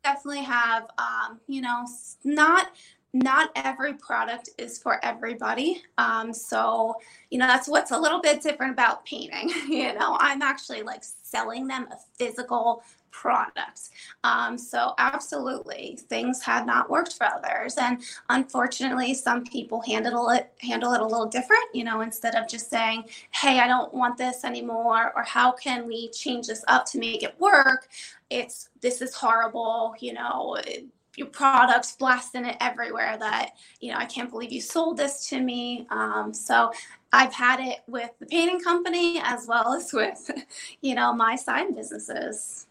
definitely 0.03 0.43
have, 0.43 0.89
um, 0.97 1.39
you 1.47 1.61
know, 1.61 1.85
not 2.23 2.71
not 3.15 3.49
every 3.55 3.93
product 3.93 4.49
is 4.57 4.77
for 4.77 5.03
everybody. 5.03 5.81
Um, 5.97 6.33
so, 6.33 6.95
you 7.29 7.39
know, 7.39 7.47
that's 7.47 7.65
what's 7.65 7.91
a 7.91 7.97
little 7.97 8.19
bit 8.19 8.41
different 8.41 8.73
about 8.73 9.05
painting. 9.05 9.49
you 9.69 9.93
know, 9.93 10.17
I'm 10.19 10.41
actually 10.41 10.81
like 10.81 11.01
selling 11.01 11.65
them 11.65 11.87
a 11.93 11.95
physical 12.17 12.83
product. 13.11 13.91
Um, 14.25 14.57
so, 14.57 14.95
absolutely, 14.97 15.97
things 16.09 16.41
had 16.41 16.65
not 16.65 16.89
worked 16.89 17.13
for 17.13 17.23
others, 17.23 17.75
and 17.77 18.03
unfortunately, 18.29 19.13
some 19.13 19.45
people 19.45 19.79
handle 19.79 20.29
it 20.31 20.51
handle 20.59 20.91
it 20.91 20.99
a 20.99 21.05
little 21.05 21.25
different. 21.25 21.63
You 21.73 21.85
know, 21.85 22.01
instead 22.01 22.35
of 22.35 22.49
just 22.49 22.69
saying, 22.69 23.05
"Hey, 23.31 23.61
I 23.61 23.67
don't 23.67 23.93
want 23.93 24.17
this 24.17 24.43
anymore," 24.43 25.13
or 25.15 25.23
"How 25.23 25.53
can 25.53 25.87
we 25.87 26.09
change 26.09 26.47
this 26.47 26.65
up 26.67 26.85
to 26.87 26.99
make 26.99 27.23
it 27.23 27.39
work?" 27.39 27.87
It's 28.29 28.69
this 28.81 29.01
is 29.01 29.15
horrible. 29.15 29.95
You 30.01 30.13
know. 30.13 30.57
It, 30.67 30.85
your 31.17 31.27
products 31.27 31.93
blasting 31.93 32.45
it 32.45 32.57
everywhere 32.59 33.17
that 33.17 33.51
you 33.79 33.91
know 33.91 33.97
i 33.97 34.05
can't 34.05 34.29
believe 34.29 34.51
you 34.51 34.61
sold 34.61 34.97
this 34.97 35.27
to 35.29 35.39
me. 35.39 35.87
Um, 35.89 36.33
so 36.33 36.71
i've 37.13 37.33
had 37.33 37.59
it 37.59 37.79
with 37.87 38.11
the 38.19 38.25
painting 38.25 38.59
company 38.59 39.19
as 39.23 39.47
well 39.47 39.73
as 39.73 39.91
with 39.93 40.29
you 40.81 40.95
know 40.95 41.13
my 41.13 41.35
side 41.35 41.75
businesses. 41.75 42.67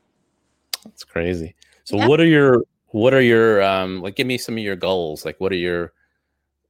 That's 0.85 1.05
crazy. 1.05 1.55
So 1.85 1.97
what 2.07 2.21
are 2.21 2.27
your 2.27 2.65
what 2.89 3.13
are 3.13 3.21
your 3.21 3.63
um 3.63 4.01
like 4.03 4.17
give 4.17 4.27
me 4.27 4.39
some 4.39 4.57
of 4.57 4.63
your 4.63 4.77
goals. 4.77 5.25
Like 5.25 5.41
what 5.41 5.53
are 5.53 5.57
your 5.57 5.93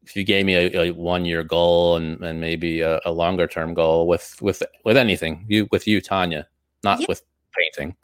if 0.02 0.16
you 0.16 0.24
gave 0.24 0.46
me 0.46 0.54
a, 0.54 0.82
a 0.82 0.90
one 0.90 1.24
year 1.24 1.42
goal 1.42 1.96
and, 1.96 2.22
and 2.22 2.40
maybe 2.40 2.80
a, 2.82 3.00
a, 3.06 3.10
longer 3.10 3.46
term 3.46 3.74
goal 3.74 4.06
with 4.06 4.36
with 4.40 4.62
with 4.84 4.96
anything 4.96 5.44
you 5.48 5.68
with 5.70 5.86
you 5.86 6.00
tanya 6.00 6.46
not 6.82 7.06
with 7.08 7.22
painting. 7.56 7.96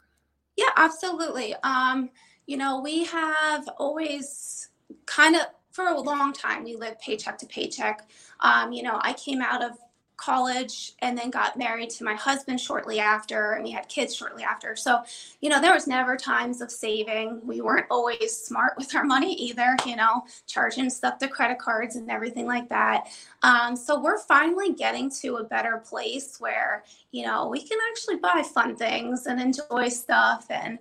Yeah 0.55 0.69
absolutely. 0.75 1.55
Um 1.63 2.09
you 2.45 2.57
know, 2.57 2.79
we 2.81 3.05
have 3.05 3.67
always 3.77 4.69
kind 5.05 5.35
of 5.35 5.43
for 5.71 5.87
a 5.87 5.99
long 5.99 6.33
time 6.33 6.63
we 6.63 6.75
lived 6.75 6.99
paycheck 6.99 7.37
to 7.39 7.45
paycheck. 7.45 8.09
Um, 8.41 8.73
you 8.73 8.83
know, 8.83 8.99
I 9.01 9.13
came 9.13 9.41
out 9.41 9.63
of 9.63 9.77
college 10.21 10.93
and 10.99 11.17
then 11.17 11.31
got 11.31 11.57
married 11.57 11.89
to 11.89 12.03
my 12.03 12.13
husband 12.13 12.61
shortly 12.61 12.99
after 12.99 13.53
and 13.53 13.63
we 13.63 13.71
had 13.71 13.89
kids 13.89 14.15
shortly 14.15 14.43
after. 14.43 14.75
So 14.75 15.01
you 15.41 15.49
know 15.49 15.59
there 15.59 15.73
was 15.73 15.87
never 15.87 16.15
times 16.15 16.61
of 16.61 16.69
saving. 16.69 17.41
We 17.43 17.61
weren't 17.61 17.87
always 17.89 18.37
smart 18.37 18.73
with 18.77 18.95
our 18.95 19.03
money 19.03 19.33
either 19.33 19.75
you 19.85 19.95
know 19.95 20.23
charging 20.45 20.91
stuff 20.91 21.17
to 21.19 21.27
credit 21.27 21.57
cards 21.57 21.95
and 21.95 22.11
everything 22.11 22.45
like 22.45 22.69
that. 22.69 23.07
Um, 23.41 23.75
so 23.75 23.99
we're 23.99 24.19
finally 24.19 24.73
getting 24.73 25.09
to 25.21 25.37
a 25.37 25.43
better 25.43 25.77
place 25.77 26.39
where 26.39 26.83
you 27.11 27.25
know 27.25 27.47
we 27.47 27.63
can 27.63 27.79
actually 27.89 28.17
buy 28.17 28.43
fun 28.53 28.75
things 28.75 29.25
and 29.25 29.41
enjoy 29.41 29.89
stuff 29.89 30.45
and 30.51 30.77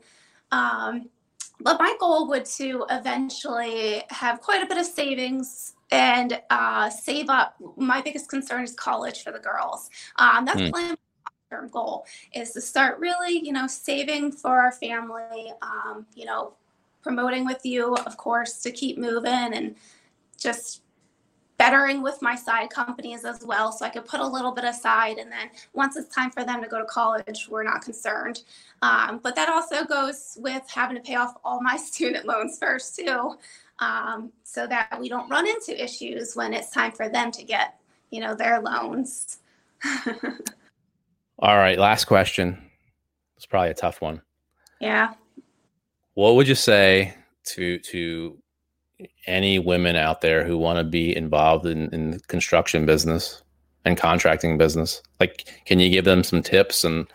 um, 0.52 1.08
but 1.60 1.78
my 1.78 1.94
goal 2.00 2.28
would 2.28 2.44
to 2.44 2.86
eventually 2.90 4.02
have 4.10 4.40
quite 4.40 4.62
a 4.62 4.66
bit 4.66 4.78
of 4.78 4.86
savings 4.86 5.74
and 5.90 6.40
uh, 6.50 6.88
save 6.90 7.28
up. 7.28 7.56
My 7.76 8.00
biggest 8.00 8.28
concern 8.28 8.64
is 8.64 8.72
college 8.74 9.22
for 9.22 9.32
the 9.32 9.38
girls. 9.38 9.90
Um, 10.16 10.44
that's 10.44 10.60
mm. 10.60 10.72
my 10.72 10.82
long 10.88 10.96
term 11.50 11.68
goal 11.68 12.06
is 12.34 12.52
to 12.52 12.60
start 12.60 12.98
really, 12.98 13.44
you 13.44 13.52
know, 13.52 13.66
saving 13.66 14.32
for 14.32 14.60
our 14.60 14.72
family. 14.72 15.52
Um, 15.62 16.06
you 16.14 16.24
know, 16.24 16.54
promoting 17.02 17.44
with 17.44 17.64
you, 17.64 17.94
of 17.94 18.16
course, 18.16 18.60
to 18.62 18.70
keep 18.70 18.98
moving 18.98 19.54
and 19.54 19.74
just 20.38 20.82
bettering 21.60 22.02
with 22.02 22.22
my 22.22 22.34
side 22.34 22.70
companies 22.70 23.26
as 23.26 23.44
well 23.44 23.70
so 23.70 23.84
i 23.84 23.90
could 23.90 24.06
put 24.06 24.20
a 24.20 24.26
little 24.26 24.50
bit 24.50 24.64
aside 24.64 25.18
and 25.18 25.30
then 25.30 25.50
once 25.74 25.94
it's 25.94 26.14
time 26.14 26.30
for 26.30 26.42
them 26.42 26.62
to 26.62 26.68
go 26.68 26.78
to 26.78 26.86
college 26.86 27.48
we're 27.50 27.62
not 27.62 27.82
concerned. 27.82 28.42
Um, 28.82 29.20
but 29.22 29.34
that 29.34 29.48
also 29.48 29.84
goes 29.84 30.38
with 30.40 30.62
having 30.70 30.96
to 30.96 31.02
pay 31.02 31.16
off 31.16 31.34
all 31.44 31.60
my 31.60 31.76
student 31.90 32.26
loans 32.26 32.58
first 32.58 32.96
too 32.96 33.36
um, 33.80 34.32
so 34.44 34.66
that 34.66 34.98
we 34.98 35.08
don't 35.08 35.28
run 35.28 35.46
into 35.46 35.82
issues 35.82 36.34
when 36.34 36.54
it's 36.54 36.70
time 36.70 36.92
for 36.92 37.08
them 37.08 37.30
to 37.32 37.42
get 37.42 37.78
you 38.10 38.20
know 38.20 38.34
their 38.34 38.60
loans. 38.60 39.38
All 41.38 41.56
right 41.56 41.78
last 41.78 42.04
question. 42.04 42.58
It's 43.36 43.46
probably 43.46 43.70
a 43.70 43.74
tough 43.74 44.00
one. 44.00 44.20
Yeah. 44.80 45.14
What 46.14 46.34
would 46.34 46.48
you 46.48 46.54
say 46.54 47.14
to 47.44 47.78
to 47.78 48.36
any 49.26 49.58
women 49.58 49.96
out 49.96 50.20
there 50.20 50.44
who 50.44 50.58
want 50.58 50.78
to 50.78 50.84
be 50.84 51.14
involved 51.16 51.66
in, 51.66 51.92
in 51.94 52.12
the 52.12 52.20
construction 52.20 52.86
business 52.86 53.42
and 53.84 53.96
contracting 53.96 54.58
business? 54.58 55.02
Like, 55.18 55.62
can 55.64 55.78
you 55.78 55.90
give 55.90 56.04
them 56.04 56.24
some 56.24 56.42
tips 56.42 56.84
and 56.84 57.06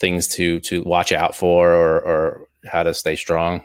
things 0.00 0.28
to 0.28 0.60
to 0.60 0.82
watch 0.84 1.12
out 1.12 1.34
for, 1.34 1.70
or 1.72 2.00
or 2.00 2.48
how 2.66 2.82
to 2.82 2.94
stay 2.94 3.16
strong? 3.16 3.62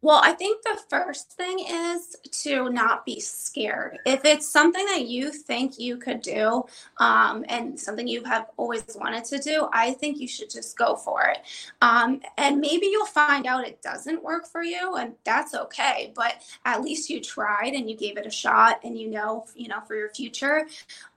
Well, 0.00 0.20
I 0.22 0.32
think 0.32 0.62
the 0.62 0.78
first 0.88 1.32
thing 1.32 1.58
is 1.58 2.14
to 2.44 2.70
not 2.70 3.04
be 3.04 3.18
scared. 3.18 3.98
If 4.06 4.24
it's 4.24 4.48
something 4.48 4.86
that 4.86 5.08
you 5.08 5.32
think 5.32 5.80
you 5.80 5.96
could 5.96 6.22
do 6.22 6.64
um, 6.98 7.44
and 7.48 7.78
something 7.78 8.06
you 8.06 8.22
have 8.22 8.46
always 8.56 8.84
wanted 8.94 9.24
to 9.24 9.38
do, 9.38 9.68
I 9.72 9.94
think 9.94 10.20
you 10.20 10.28
should 10.28 10.50
just 10.50 10.78
go 10.78 10.94
for 10.94 11.22
it. 11.24 11.38
Um, 11.82 12.20
and 12.36 12.60
maybe 12.60 12.86
you'll 12.86 13.06
find 13.06 13.44
out 13.44 13.66
it 13.66 13.82
doesn't 13.82 14.22
work 14.22 14.46
for 14.46 14.62
you, 14.62 14.94
and 14.94 15.14
that's 15.24 15.54
okay. 15.54 16.12
But 16.14 16.42
at 16.64 16.80
least 16.80 17.10
you 17.10 17.20
tried 17.20 17.72
and 17.74 17.90
you 17.90 17.96
gave 17.96 18.18
it 18.18 18.26
a 18.26 18.30
shot, 18.30 18.78
and 18.84 18.96
you 18.96 19.10
know, 19.10 19.46
you 19.56 19.66
know, 19.66 19.80
for 19.80 19.96
your 19.96 20.10
future. 20.10 20.68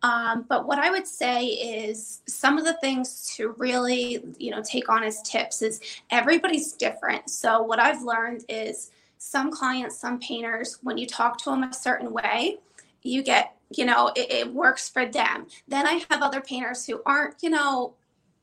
Um, 0.01 0.45
but 0.49 0.65
what 0.65 0.79
I 0.79 0.89
would 0.89 1.05
say 1.05 1.45
is 1.45 2.21
some 2.27 2.57
of 2.57 2.65
the 2.65 2.73
things 2.81 3.31
to 3.35 3.53
really, 3.59 4.23
you 4.39 4.49
know, 4.49 4.63
take 4.63 4.89
on 4.89 5.03
as 5.03 5.21
tips 5.21 5.61
is 5.61 5.79
everybody's 6.09 6.73
different. 6.73 7.29
So 7.29 7.61
what 7.61 7.79
I've 7.79 8.01
learned 8.01 8.43
is 8.49 8.80
some 9.23 9.51
clients, 9.51 9.99
some 9.99 10.19
painters, 10.19 10.79
when 10.81 10.97
you 10.97 11.05
talk 11.05 11.37
to 11.37 11.51
them 11.51 11.61
a 11.61 11.71
certain 11.71 12.11
way, 12.11 12.57
you 13.03 13.21
get, 13.21 13.55
you 13.69 13.85
know, 13.85 14.11
it, 14.15 14.31
it 14.31 14.51
works 14.51 14.89
for 14.89 15.05
them. 15.05 15.45
Then 15.67 15.85
I 15.85 16.03
have 16.09 16.23
other 16.23 16.41
painters 16.41 16.87
who 16.87 17.03
aren't, 17.05 17.35
you 17.43 17.51
know, 17.51 17.93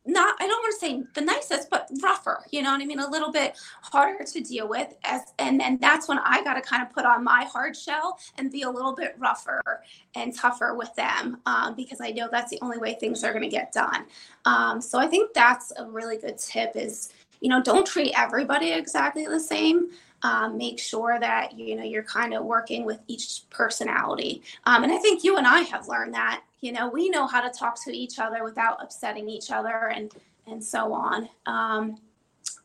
not 0.07 0.37
I 0.41 0.47
don't 0.47 0.63
want 0.63 0.75
to 0.75 0.87
say 0.87 1.03
the 1.15 1.21
nicest, 1.21 1.69
but 1.69 1.91
rougher, 2.01 2.45
you 2.53 2.63
know 2.63 2.71
what 2.71 2.81
I 2.81 2.85
mean? 2.87 3.01
A 3.01 3.11
little 3.11 3.33
bit 3.33 3.59
harder 3.83 4.25
to 4.25 4.41
deal 4.41 4.69
with 4.69 4.95
as 5.03 5.23
and 5.41 5.59
then 5.59 5.79
that's 5.81 6.07
when 6.07 6.19
I 6.21 6.45
gotta 6.45 6.61
kind 6.61 6.81
of 6.81 6.91
put 6.91 7.05
on 7.05 7.25
my 7.25 7.45
hard 7.45 7.77
shell 7.77 8.17
and 8.39 8.51
be 8.51 8.63
a 8.63 8.71
little 8.71 8.95
bit 8.95 9.17
rougher 9.19 9.83
and 10.15 10.33
tougher 10.33 10.77
with 10.77 10.95
them 10.95 11.39
um, 11.45 11.75
because 11.75 12.01
I 12.01 12.11
know 12.13 12.29
that's 12.31 12.53
the 12.53 12.59
only 12.63 12.79
way 12.79 12.95
things 12.95 13.25
are 13.25 13.33
gonna 13.33 13.51
get 13.51 13.73
done. 13.73 14.07
Um, 14.45 14.81
so 14.81 15.01
I 15.01 15.09
think 15.09 15.35
that's 15.35 15.73
a 15.77 15.85
really 15.85 16.19
good 16.19 16.39
tip 16.39 16.77
is, 16.77 17.13
you 17.41 17.49
know, 17.49 17.61
don't 17.61 17.87
treat 17.87 18.15
everybody 18.17 18.71
exactly 18.71 19.27
the 19.27 19.41
same. 19.41 19.91
Um, 20.23 20.59
make 20.59 20.81
sure 20.81 21.19
that 21.21 21.57
you 21.57 21.77
know 21.77 21.85
you're 21.85 22.03
kind 22.03 22.35
of 22.35 22.45
working 22.45 22.85
with 22.85 23.01
each 23.07 23.43
personality. 23.51 24.43
Um, 24.65 24.83
and 24.83 24.93
i 24.93 24.99
think 24.99 25.23
you 25.23 25.37
and 25.37 25.47
i 25.47 25.61
have 25.61 25.87
learned 25.87 26.15
that 26.15 26.43
you 26.61 26.73
know 26.73 26.89
we 26.89 27.09
know 27.09 27.27
how 27.27 27.41
to 27.41 27.57
talk 27.57 27.83
to 27.85 27.97
each 27.97 28.19
other 28.19 28.43
without 28.43 28.83
upsetting 28.83 29.29
each 29.29 29.51
other 29.53 29.93
and 29.95 30.13
and 30.47 30.63
so 30.63 30.93
on. 30.93 31.29
Um, 31.47 31.99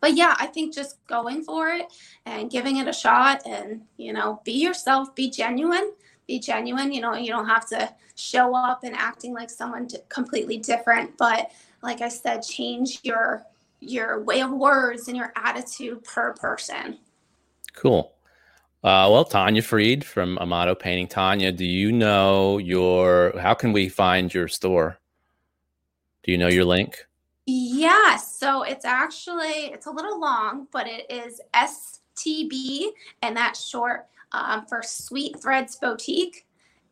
but 0.01 0.15
yeah 0.15 0.35
i 0.37 0.47
think 0.47 0.73
just 0.73 0.97
going 1.07 1.43
for 1.43 1.69
it 1.69 1.85
and 2.25 2.51
giving 2.51 2.77
it 2.77 2.87
a 2.87 2.93
shot 2.93 3.41
and 3.45 3.81
you 3.97 4.11
know 4.11 4.41
be 4.43 4.51
yourself 4.51 5.13
be 5.15 5.29
genuine 5.29 5.93
be 6.27 6.39
genuine. 6.39 6.91
You 6.91 7.01
know 7.01 7.15
you 7.15 7.29
don't 7.29 7.47
have 7.47 7.67
to 7.69 7.93
show 8.15 8.55
up 8.55 8.83
and 8.83 8.95
acting 8.95 9.33
like 9.33 9.49
someone 9.49 9.87
completely 10.09 10.57
different 10.57 11.17
but 11.17 11.51
like 11.81 12.01
i 12.01 12.09
said 12.09 12.41
change 12.41 12.99
your 13.03 13.45
your 13.79 14.21
way 14.23 14.41
of 14.41 14.51
words 14.51 15.07
and 15.07 15.17
your 15.17 15.33
attitude 15.35 16.03
per 16.03 16.33
person 16.33 16.97
cool 17.73 18.13
uh, 18.83 19.07
well, 19.09 19.23
Tanya 19.23 19.61
Freed 19.61 20.03
from 20.03 20.37
Amato 20.39 20.75
Painting. 20.75 21.07
Tanya, 21.07 21.53
do 21.53 21.63
you 21.63 21.89
know 21.89 22.57
your? 22.57 23.33
How 23.39 23.53
can 23.53 23.71
we 23.71 23.87
find 23.87 24.33
your 24.33 24.49
store? 24.49 24.99
Do 26.23 26.33
you 26.33 26.37
know 26.37 26.49
your 26.49 26.65
link? 26.65 27.07
Yes. 27.45 28.37
So 28.37 28.63
it's 28.63 28.83
actually 28.83 29.71
it's 29.71 29.85
a 29.85 29.91
little 29.91 30.19
long, 30.19 30.67
but 30.73 30.85
it 30.87 31.09
is 31.09 31.39
STB, 31.53 32.87
and 33.21 33.37
that's 33.37 33.65
short 33.65 34.07
um, 34.33 34.65
for 34.65 34.81
Sweet 34.83 35.41
Threads 35.41 35.77
Boutique, 35.77 36.45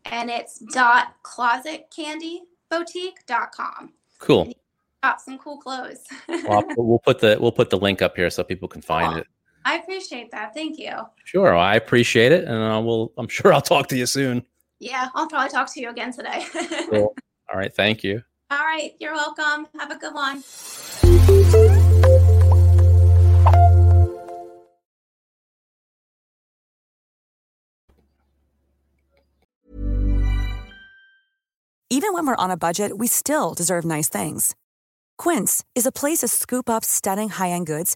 and 0.06 0.30
it's 0.30 0.60
dot 0.60 1.16
closetcandyboutique.com. 1.24 3.92
Cool. 4.20 4.54
Got 5.04 5.20
some 5.20 5.38
cool 5.40 5.58
clothes. 5.58 6.08
well, 6.30 6.64
we'll 6.78 7.00
put 7.00 7.20
the 7.20 7.38
we'll 7.38 7.52
put 7.52 7.70
the 7.70 7.78
link 7.78 8.02
up 8.02 8.16
here 8.16 8.30
so 8.30 8.46
people 8.46 8.70
can 8.70 8.82
find 8.82 9.18
it. 9.18 9.28
I 9.66 9.78
appreciate 9.78 10.32
that. 10.32 10.54
Thank 10.54 10.80
you. 10.80 10.92
Sure, 11.24 11.56
I 11.56 11.76
appreciate 11.76 12.32
it, 12.32 12.46
and 12.46 12.56
I 12.56 12.80
will. 12.80 13.14
I'm 13.18 13.28
sure 13.28 13.54
I'll 13.54 13.62
talk 13.62 13.88
to 13.90 13.98
you 13.98 14.06
soon. 14.06 14.44
Yeah, 14.80 15.10
I'll 15.14 15.28
probably 15.28 15.50
talk 15.50 15.72
to 15.74 15.82
you 15.82 15.90
again 15.90 16.12
today. 16.12 16.46
cool. 16.90 17.16
All 17.52 17.58
right. 17.58 17.74
Thank 17.74 18.04
you. 18.04 18.24
All 18.50 18.58
right. 18.58 18.94
You're 19.00 19.14
welcome. 19.14 19.68
Have 19.80 19.92
a 19.92 19.98
good 19.98 20.14
one. 20.14 20.44
Even 31.94 32.14
when 32.14 32.26
we're 32.26 32.36
on 32.36 32.50
a 32.50 32.58
budget, 32.58 32.98
we 32.98 33.06
still 33.06 33.54
deserve 33.54 33.84
nice 33.84 34.10
things. 34.10 34.56
Quince 35.18 35.64
is 35.76 35.86
a 35.86 35.92
place 35.92 36.20
to 36.20 36.28
scoop 36.28 36.70
up 36.70 36.84
stunning 36.84 37.30
high 37.30 37.50
end 37.50 37.68
goods 37.68 37.96